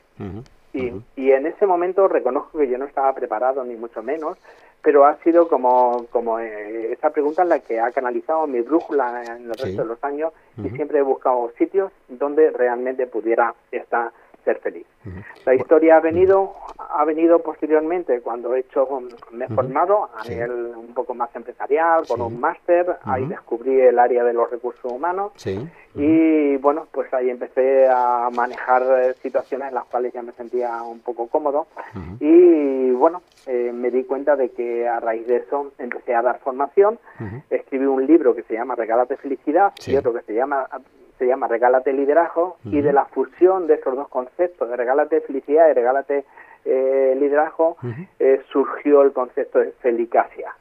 [0.73, 4.37] y, y, en ese momento reconozco que yo no estaba preparado ni mucho menos,
[4.83, 9.45] pero ha sido como, como eh, esa pregunta la que ha canalizado mi brújula en
[9.45, 14.13] el resto de los años y siempre he buscado sitios donde realmente pudiera estar
[14.45, 14.87] ser feliz.
[15.45, 16.53] La historia ha venido
[16.91, 18.89] ha venido posteriormente cuando he hecho
[19.33, 23.99] me he formado a nivel un poco más empresarial con un máster, ahí descubrí el
[23.99, 25.33] área de los recursos humanos
[25.95, 30.83] y bueno, pues ahí empecé a manejar eh, situaciones en las cuales ya me sentía
[30.83, 31.67] un poco cómodo
[32.21, 36.39] y bueno, eh, me di cuenta de que a raíz de eso empecé a dar
[36.41, 36.99] formación,
[37.51, 40.67] escribí un libro que se llama Regálate felicidad y otro que se llama
[41.19, 45.69] se llama Regálate Liderazgo, y de la fusión de esos dos conceptos, de Regálate Felicidad
[45.69, 46.25] y Regálate
[46.65, 47.77] eh, Liderazgo,
[48.19, 50.55] eh, surgió el concepto de Felicacia,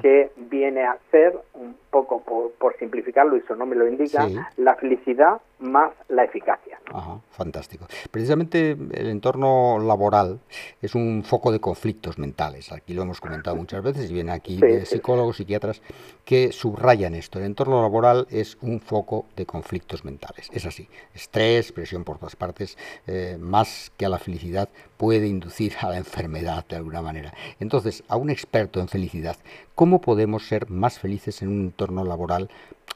[0.00, 2.22] que viene a ser, un poco
[2.58, 4.26] por, simplificarlo, y su nombre lo indica,
[4.56, 6.78] la felicidad más la eficacia.
[6.92, 7.86] Ajá, fantástico.
[8.10, 10.40] Precisamente el entorno laboral
[10.80, 12.70] es un foco de conflictos mentales.
[12.70, 15.82] Aquí lo hemos comentado muchas veces y vienen aquí psicólogos, psiquiatras
[16.24, 17.38] que subrayan esto.
[17.38, 20.48] El entorno laboral es un foco de conflictos mentales.
[20.52, 20.88] Es así.
[21.14, 25.96] Estrés, presión por todas partes, eh, más que a la felicidad, puede inducir a la
[25.96, 27.32] enfermedad de alguna manera.
[27.60, 29.36] Entonces, a un experto en felicidad,
[29.74, 32.50] ¿cómo podemos ser más felices en un entorno laboral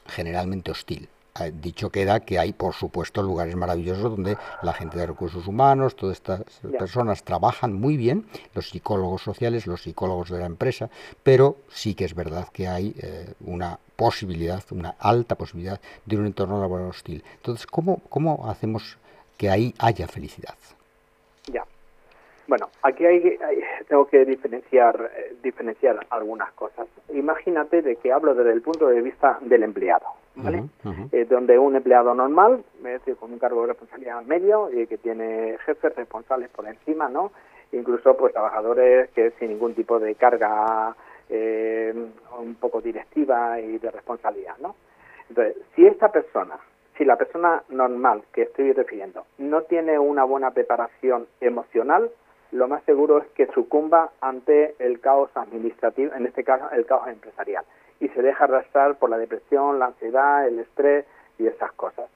[0.05, 1.09] generalmente hostil?
[1.53, 6.17] Dicho queda que hay, por supuesto, lugares maravillosos donde la gente de recursos humanos, todas
[6.17, 6.41] estas
[6.77, 10.89] personas trabajan muy bien, los psicólogos sociales, los psicólogos de la empresa,
[11.23, 16.25] pero sí que es verdad que hay eh, una posibilidad, una alta posibilidad de un
[16.25, 17.23] entorno laboral hostil.
[17.35, 18.97] Entonces, ¿cómo, cómo hacemos
[19.37, 20.55] que ahí haya felicidad?
[22.49, 23.37] Bueno, aquí hay,
[23.87, 26.87] tengo que diferenciar, eh, diferenciar algunas cosas.
[27.13, 30.05] Imagínate de que hablo desde el punto de vista del empleado.
[30.35, 30.63] ¿vale?
[31.11, 34.97] Eh, donde un empleado normal, es decir, con un cargo de responsabilidad medio y que
[34.97, 37.31] tiene jefes responsables por encima, ¿no?
[37.71, 40.95] Incluso pues trabajadores que sin ningún tipo de carga
[41.29, 41.93] eh,
[42.39, 44.75] un poco directiva y de responsabilidad, ¿no?
[45.27, 46.57] Entonces, si esta persona,
[46.97, 52.09] si la persona normal que estoy refiriendo no tiene una buena preparación emocional,
[52.51, 57.07] lo más seguro es que sucumba ante el caos administrativo, en este caso el caos
[57.07, 57.63] empresarial
[57.99, 61.05] y se deja arrastrar por la depresión, la ansiedad, el estrés
[61.37, 62.09] y esas cosas.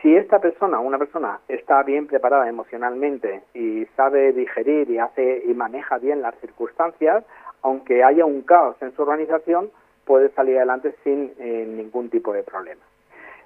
[0.00, 5.54] Si esta persona, una persona, está bien preparada emocionalmente y sabe digerir y hace y
[5.54, 7.24] maneja bien las circunstancias,
[7.62, 9.70] aunque haya un caos en su organización,
[10.04, 12.82] puede salir adelante sin eh, ningún tipo de problema.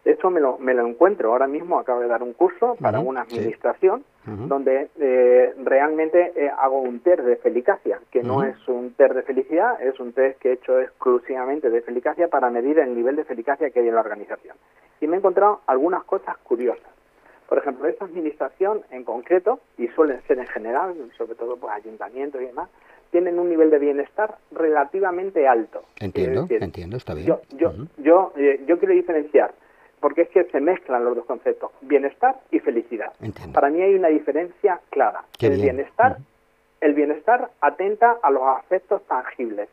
[0.06, 3.22] Esto me lo, me lo encuentro ahora mismo, acabo de dar un curso para una
[3.22, 9.14] administración donde eh, realmente eh, hago un test de felicacia, que no es un test
[9.14, 13.16] de felicidad, es un test que he hecho exclusivamente de felicacia para medir el nivel
[13.16, 14.56] de felicacia que hay en la organización.
[15.00, 16.88] Y me he encontrado algunas cosas curiosas.
[17.48, 22.40] Por ejemplo, esta administración en concreto, y suelen ser en general, sobre todo pues, ayuntamientos
[22.40, 22.70] y demás,
[23.10, 25.82] tienen un nivel de bienestar relativamente alto.
[25.98, 27.26] Entiendo, entiendo, está bien.
[27.26, 29.52] Yo, yo, yo, eh, yo quiero diferenciar
[30.00, 33.12] porque es que se mezclan los dos conceptos, bienestar y felicidad.
[33.52, 35.24] Para mí hay una diferencia clara.
[35.40, 36.18] el bienestar,
[36.80, 39.68] el bienestar atenta a los aspectos tangibles.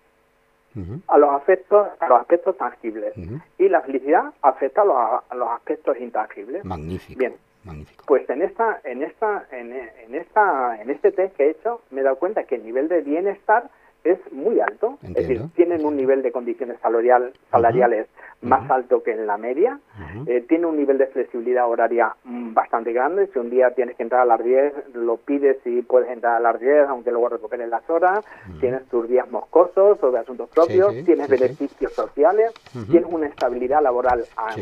[1.08, 3.14] A los aspectos, a los aspectos tangibles.
[3.60, 4.98] Y la felicidad afecta a los,
[5.30, 6.66] a los aspectos intangibles.
[6.66, 7.20] Magnífico.
[7.20, 7.36] Bien.
[7.64, 8.04] Magnífico.
[8.08, 12.02] Pues en esta, en esta, en, en esta, en este test que he hecho, me
[12.02, 13.70] he dado cuenta que el nivel de bienestar
[14.04, 18.08] es muy alto, es decir, tienen un nivel de condiciones salarial, salariales
[18.41, 19.80] más alto que en la media,
[20.28, 24.04] eh, tiene un nivel de flexibilidad horaria mm, bastante grande, si un día tienes que
[24.04, 27.70] entrar a las 10, lo pides y puedes entrar a las 10, aunque luego recuperes
[27.70, 28.26] las horas,
[28.60, 32.51] tienes tus días moscosos o de asuntos propios, tienes beneficios sociales,
[32.89, 34.56] tienes una estabilidad laboral ah,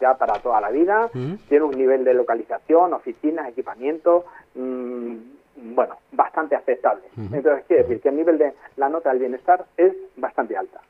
[0.00, 4.24] ya para toda la vida, tienes un nivel de localización, oficinas, equipamiento,
[4.56, 7.04] mmm, bueno, bastante aceptable.
[7.16, 10.80] Entonces, quiere decir que el nivel de la nota del bienestar es bastante alta.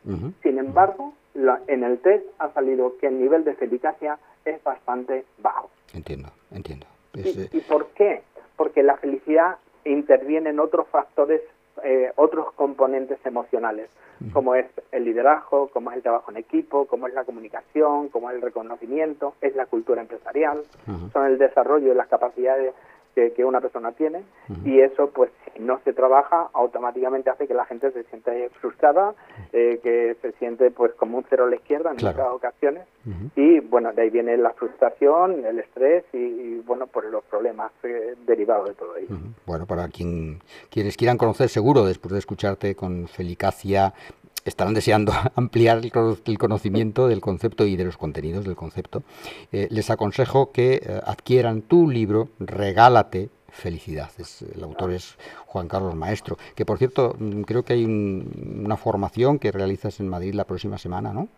[0.43, 1.15] Sin embargo,
[1.67, 5.71] en el test ha salido que el nivel de eficacia es bastante bajo.
[5.95, 6.87] Entiendo, entiendo.
[7.15, 8.23] Eh, ¿Y, por qué?
[8.57, 11.41] Porque la felicidad interviene en otros factores,
[11.83, 13.89] eh, otros componentes emocionales,
[14.33, 18.31] como es el liderazgo, como es el trabajo en equipo, como es la comunicación, como
[18.31, 20.63] es el reconocimiento, es la cultura empresarial,
[21.13, 22.75] son el desarrollo de las capacidades
[23.35, 24.23] que, una persona tiene
[24.65, 29.15] y eso pues si no se trabaja automáticamente hace que la gente se siente frustrada
[29.53, 32.87] eh, que se siente pues como un cero a la izquierda en muchas ocasiones.
[33.37, 38.15] Y bueno de ahí viene la frustración el estrés y, bueno pues los problemas eh,
[38.27, 39.17] derivados de todo ello.
[39.47, 40.41] Bueno para quien
[40.71, 43.95] quienes quieran conocer seguro después de escucharte con Felicacia
[44.45, 49.03] estarán deseando ampliar el conocimiento del concepto y de los contenidos del concepto,
[49.53, 54.11] eh, les aconsejo que eh, adquieran tu libro Regálate Felicidad.
[54.55, 55.17] el autor es
[55.47, 60.09] Juan Carlos Maestro, que por cierto mm, creo que hay una formación que realizas en
[60.09, 61.29] Madrid la próxima semana, ¿no?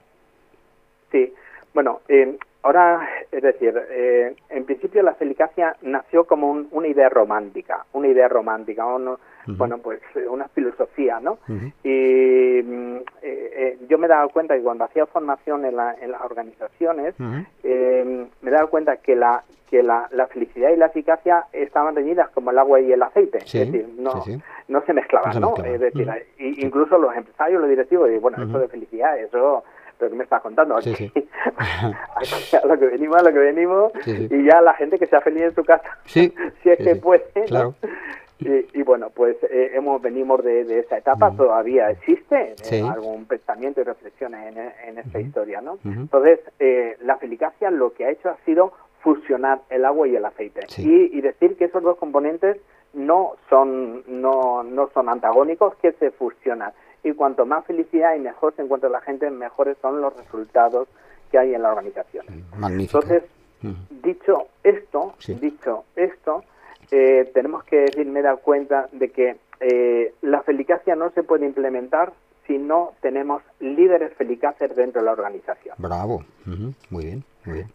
[1.13, 1.33] Sí,
[1.73, 3.75] bueno, eh, ahora, es decir,
[4.49, 10.01] en principio la felicacia nació como una idea romántica, una idea romántica, no, bueno, pues
[10.15, 11.39] eh, una filosofía, ¿no?
[11.83, 15.95] Y mm, eh, eh, yo me he dado cuenta que cuando hacía formación en, la,
[15.95, 20.87] en las organizaciones, me he dado cuenta que la que la, la, felicidad y la
[20.87, 24.25] eficacia estaban reñidas como el agua y el aceite, es decir, no,
[24.67, 25.55] no se mezclaban, ¿no?
[25.65, 29.63] Es decir, incluso los empresarios, los directivos, y bueno, eso de felicidad, eso
[30.01, 31.13] pero que me estás contando aquí,
[31.59, 35.43] a lo que venimos, a lo que venimos, y ya la gente que sea feliz
[35.43, 36.33] en su casa, si
[36.65, 37.75] es que puede, claro.
[38.43, 43.85] Y, bueno, pues eh, hemos venimos de, esa etapa, todavía existe eh, algún pensamiento y
[43.85, 45.79] reflexión en, esta historia, ¿no?
[45.85, 50.25] Entonces, eh, la felicacia lo que ha hecho ha sido fusionar el agua y el
[50.25, 50.61] aceite.
[50.79, 52.57] Y, decir que esos dos componentes
[52.95, 56.73] no son no, no son antagónicos, que se fusionan.
[57.03, 60.89] Y cuanto más felicidad y mejor se encuentra la gente, mejores son los resultados
[61.31, 62.27] que hay en la organización.
[62.63, 63.25] Entonces,
[64.03, 66.45] dicho esto, dicho esto,
[66.91, 71.23] eh, tenemos que decir, me he dado cuenta de que eh, la felicacia no se
[71.23, 72.13] puede implementar
[72.47, 75.77] si no tenemos líderes felicaces dentro de la organización.
[75.79, 76.25] Bravo,
[76.91, 77.69] muy bien, muy bien.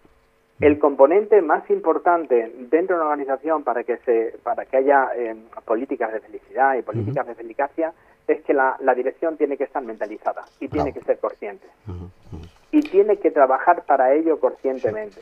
[0.59, 5.35] El componente más importante dentro de una organización para que se para que haya eh,
[5.65, 7.93] políticas de felicidad y políticas de felicacia
[8.27, 11.67] es que la, dirección tiene que estar mentalizada y tiene que ser consciente.
[12.71, 15.21] Y tiene que trabajar para ello conscientemente.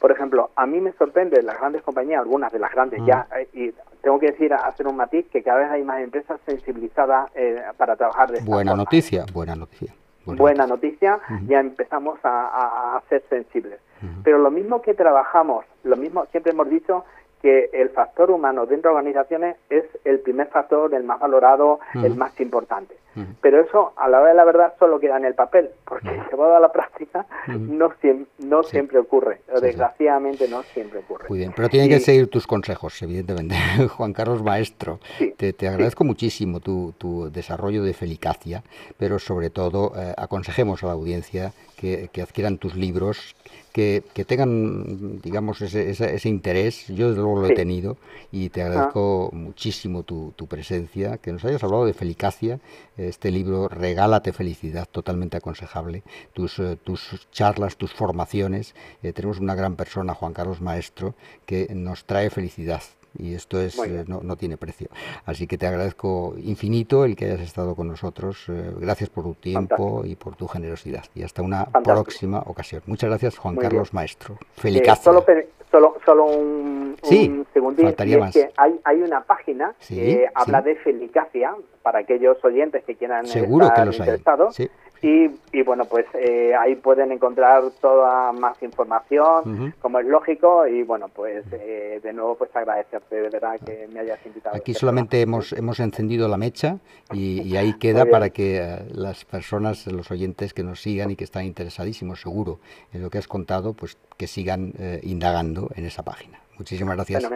[0.00, 3.48] Por ejemplo, a mí me sorprende las grandes compañías, algunas de las grandes ya, eh,
[3.52, 7.62] y tengo que decir, hacer un matiz, que cada vez hay más empresas sensibilizadas eh,
[7.76, 9.94] para trabajar de esta Buena noticia, buena noticia.
[10.24, 13.80] Buena, noticia, ya empezamos a, ser sensibles.
[14.24, 17.04] Pero lo mismo que trabajamos, lo mismo siempre hemos dicho
[17.42, 22.14] que el factor humano dentro de organizaciones es el primer factor, el más valorado, el
[22.14, 22.96] más importante.
[23.42, 26.56] Pero eso, a la hora de la verdad, solo queda en el papel, porque llevado
[26.56, 27.92] a la práctica no,
[28.38, 31.26] no siempre ocurre, desgraciadamente no siempre ocurre.
[31.28, 33.54] Muy bien, pero tienen que seguir tus consejos, evidentemente.
[33.96, 34.98] Juan Carlos Maestro,
[35.36, 38.62] te, agradezco muchísimo tu, tu, desarrollo de Felicacia,
[38.96, 43.36] pero sobre todo eh, aconsejemos a la audiencia que, que adquieran tus libros,
[43.72, 46.86] que, tengan, digamos, ese, ese, interés.
[46.88, 47.96] Yo desde luego lo he tenido
[48.30, 52.60] y te agradezco muchísimo tu, tu, presencia, que nos hayas hablado de Felicacia,
[52.96, 56.02] este libro Regálate Felicidad, totalmente aconsejable,
[56.34, 58.74] tus, eh, tus charlas, tus formaciones.
[59.02, 61.14] Eh, tenemos una gran persona, Juan Carlos Maestro,
[61.46, 62.82] que nos trae felicidad
[63.18, 64.88] y esto es eh, no, no, tiene precio.
[65.24, 68.46] Así que te agradezco infinito el que hayas estado con nosotros.
[68.48, 71.04] Eh, gracias por tu tiempo y por tu generosidad.
[71.14, 72.82] Y hasta una próxima ocasión.
[72.86, 74.38] Muchas gracias, Juan Carlos Maestro.
[74.54, 75.24] Feliz solo,
[75.70, 77.88] solo, solo un, sí, segundín.
[77.88, 77.96] es
[78.32, 83.66] que hay, hay una página que habla de felicacia para aquellos oyentes que quieran Seguro
[83.66, 84.58] estar que los interesados.
[85.04, 90.84] Y, y, bueno, pues eh, ahí pueden encontrar toda más información, como es lógico, y
[90.84, 94.54] bueno, pues eh, de nuevo pues agradecerte de verdad que me hayas invitado.
[94.54, 96.78] Aquí solamente hemos, hemos encendido la mecha
[97.12, 101.24] y, ahí queda para que eh, las personas, los oyentes que nos sigan y que
[101.24, 102.60] están interesadísimos, seguro,
[102.92, 104.72] en lo que has contado, pues que sigan
[105.02, 106.40] indagando en esa página.
[106.58, 107.28] Muchísimas gracias.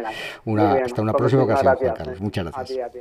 [0.44, 2.20] Una, hasta una próxima ocasión, Juan Carlos.
[2.20, 2.92] Muchas gracias.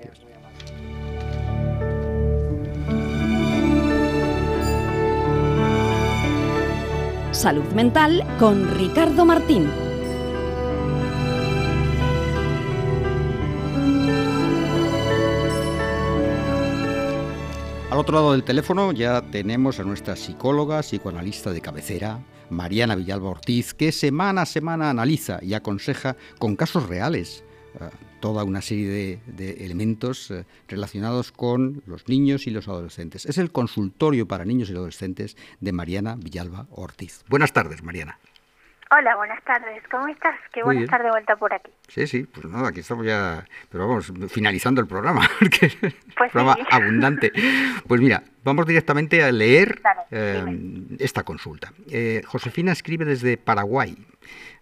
[7.35, 9.69] Salud Mental con Ricardo Martín.
[17.91, 23.31] Al otro lado del teléfono ya tenemos a nuestra psicóloga, psicoanalista de cabecera, Mariana Villalba
[23.31, 27.43] Ortiz, que semana a semana analiza y aconseja con casos reales
[27.81, 27.89] eh,
[28.25, 33.27] toda una serie de, elementos eh, relacionados con los niños y los adolescentes.
[33.27, 37.23] Es el consultorio para niños y adolescentes de Mariana Villalba Ortiz.
[37.29, 38.17] Buenas tardes, Mariana.
[38.89, 39.83] Hola, buenas tardes.
[39.91, 40.35] ¿Cómo estás?
[40.51, 41.71] Qué buena estar de vuelta por aquí.
[41.87, 45.75] Sí, sí, pues nada, aquí estamos ya, pero vamos, finalizando el programa, porque es
[46.17, 47.31] pues programa abundante.
[47.87, 50.43] Pues mira, vamos directamente a leer eh,
[50.97, 51.73] esta consulta.
[51.91, 53.95] Eh, Josefina escribe desde Paraguay.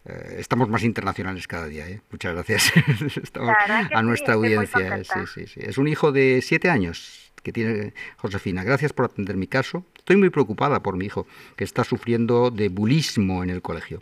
[0.05, 2.01] Eh, estamos más internacionales cada día, ¿eh?
[2.11, 2.71] Muchas gracias.
[3.93, 5.01] a nuestra audiencia.
[5.55, 8.63] Es un hijo de siete años que tiene Josefina.
[8.63, 9.85] Gracias por atender mi caso.
[10.03, 11.25] Estoy muy preocupada por mi hijo,
[11.55, 14.01] que está sufriendo de bulismo en el colegio.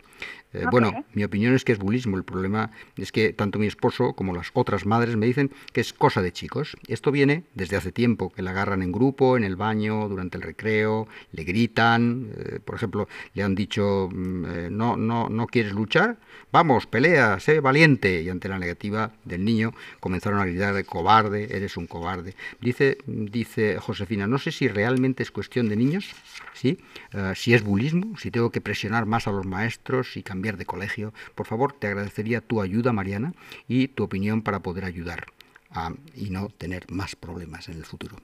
[0.52, 2.16] Eh, bueno, mi opinión es que es bulismo.
[2.16, 5.92] El problema es que tanto mi esposo como las otras madres me dicen que es
[5.92, 6.76] cosa de chicos.
[6.88, 10.42] Esto viene desde hace tiempo, que la agarran en grupo, en el baño, durante el
[10.42, 12.32] recreo, le gritan.
[12.36, 16.18] Eh, por ejemplo, le han dicho, mm, eh, no, no, no quieres luchar,
[16.50, 18.22] vamos, pelea, sé valiente.
[18.22, 22.34] Y ante la negativa del niño comenzaron a gritar de cobarde, eres un cobarde.
[22.60, 25.91] Dice, dice Josefina, no sé si realmente es cuestión de niños,
[26.54, 26.78] ¿sí?
[27.34, 31.12] si es bulismo, si tengo que presionar más a los maestros y cambiar de colegio,
[31.34, 33.32] por favor, te agradecería tu ayuda, Mariana,
[33.68, 35.26] y tu opinión para poder ayudar
[36.14, 38.16] y no tener más problemas en el futuro.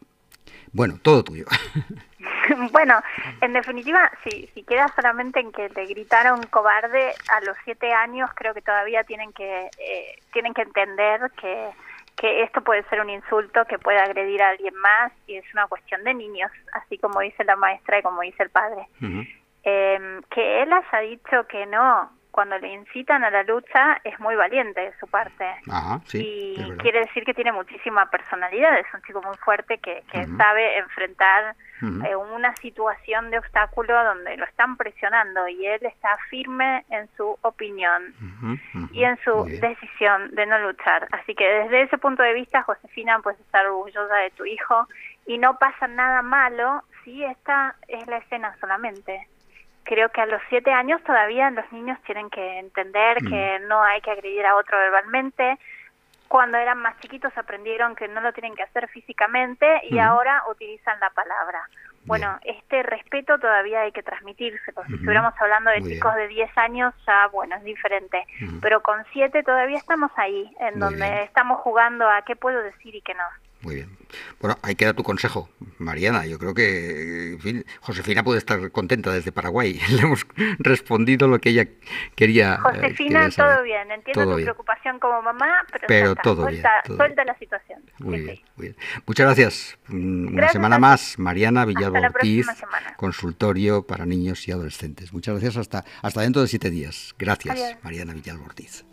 [0.72, 1.46] Bueno, todo tuyo.
[2.72, 3.00] bueno,
[3.40, 8.30] en definitiva, si, si queda solamente en que te gritaron cobarde a los siete años,
[8.34, 11.70] creo que todavía tienen que eh, tienen que entender que
[12.18, 15.66] que esto puede ser un insulto que puede agredir a alguien más y es una
[15.68, 18.88] cuestión de niños, así como dice la maestra y como dice el padre.
[19.64, 24.36] Eh, que él haya dicho que no cuando le incitan a la lucha es muy
[24.36, 25.44] valiente de su parte.
[26.12, 30.02] y quiere decir que tiene muchísima personalidad, es un chico muy fuerte que,
[30.36, 31.54] sabe enfrentar
[32.06, 37.36] eh, una situación de obstáculo donde lo están presionando y él está firme en su
[37.42, 38.14] opinión
[38.92, 41.08] y en su decisión de no luchar.
[41.12, 44.86] Así que desde ese punto de vista, Josefina, puedes estar orgullosa de tu hijo
[45.26, 49.28] y no pasa nada malo si esta es la escena solamente
[49.88, 53.28] creo que a los siete años todavía los niños tienen que entender mm.
[53.28, 55.58] que no hay que agredir a otro verbalmente.
[56.28, 61.00] Cuando eran más chiquitos aprendieron que no lo tienen que hacer físicamente y ahora utilizan
[61.00, 61.66] la palabra.
[62.04, 64.84] Bueno, este respeto todavía hay que transmitírselo.
[64.86, 68.26] Si estuviéramos hablando de chicos de 10 años, ya, bueno, es diferente.
[68.60, 73.00] Pero con 7 todavía estamos ahí, en donde estamos jugando a qué puedo decir y
[73.00, 73.24] qué no.
[73.60, 73.98] Muy bien.
[74.40, 76.24] Bueno, ahí queda tu consejo, Mariana.
[76.26, 79.80] Yo creo que en fin, Josefina puede estar contenta desde Paraguay.
[79.90, 80.26] Le hemos
[80.58, 81.66] respondido lo que ella
[82.14, 82.54] quería.
[82.54, 83.90] Eh, Josefina, todo bien.
[83.90, 86.96] Entiendo tu preocupación como mamá, pero, todo suelta, bien.
[86.96, 87.82] Suelta la situación.
[87.98, 88.76] Muy, bien, muy bien.
[89.06, 89.78] Muchas gracias.
[89.88, 92.46] Una semana más, Mariana Villalba Ortiz,
[92.96, 95.12] consultorio para niños y adolescentes.
[95.12, 95.56] Muchas gracias.
[95.56, 97.14] Hasta, hasta dentro de siete días.
[97.18, 98.87] Gracias, Mariana Villalba Ortiz.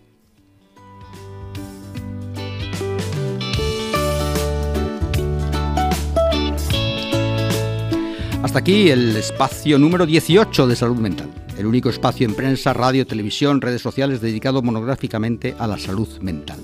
[8.56, 13.06] Hasta aquí el espacio número 18 de salud mental, el único espacio en prensa, radio,
[13.06, 16.60] televisión, redes sociales dedicado monográficamente a la salud mental.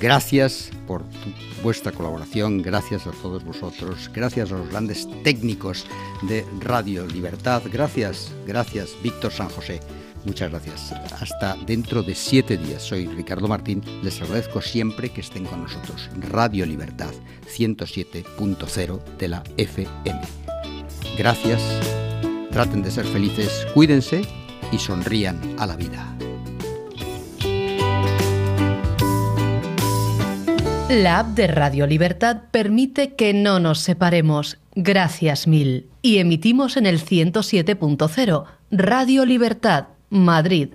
[0.00, 1.02] Gracias por
[1.62, 5.84] vuestra colaboración, gracias a todos vosotros, gracias a los grandes técnicos
[6.22, 9.80] de Radio Libertad, gracias, gracias Víctor San José.
[10.24, 10.90] Muchas gracias.
[11.20, 12.82] Hasta dentro de siete días.
[12.82, 13.82] Soy Ricardo Martín.
[14.02, 16.08] Les agradezco siempre que estén con nosotros.
[16.30, 17.12] Radio Libertad
[17.54, 20.53] 107.0 de la FM.
[21.16, 21.62] Gracias,
[22.50, 24.22] traten de ser felices, cuídense
[24.72, 26.14] y sonrían a la vida.
[30.88, 34.58] La app de Radio Libertad permite que no nos separemos.
[34.74, 35.88] Gracias mil.
[36.02, 40.68] Y emitimos en el 107.0 Radio Libertad, Madrid,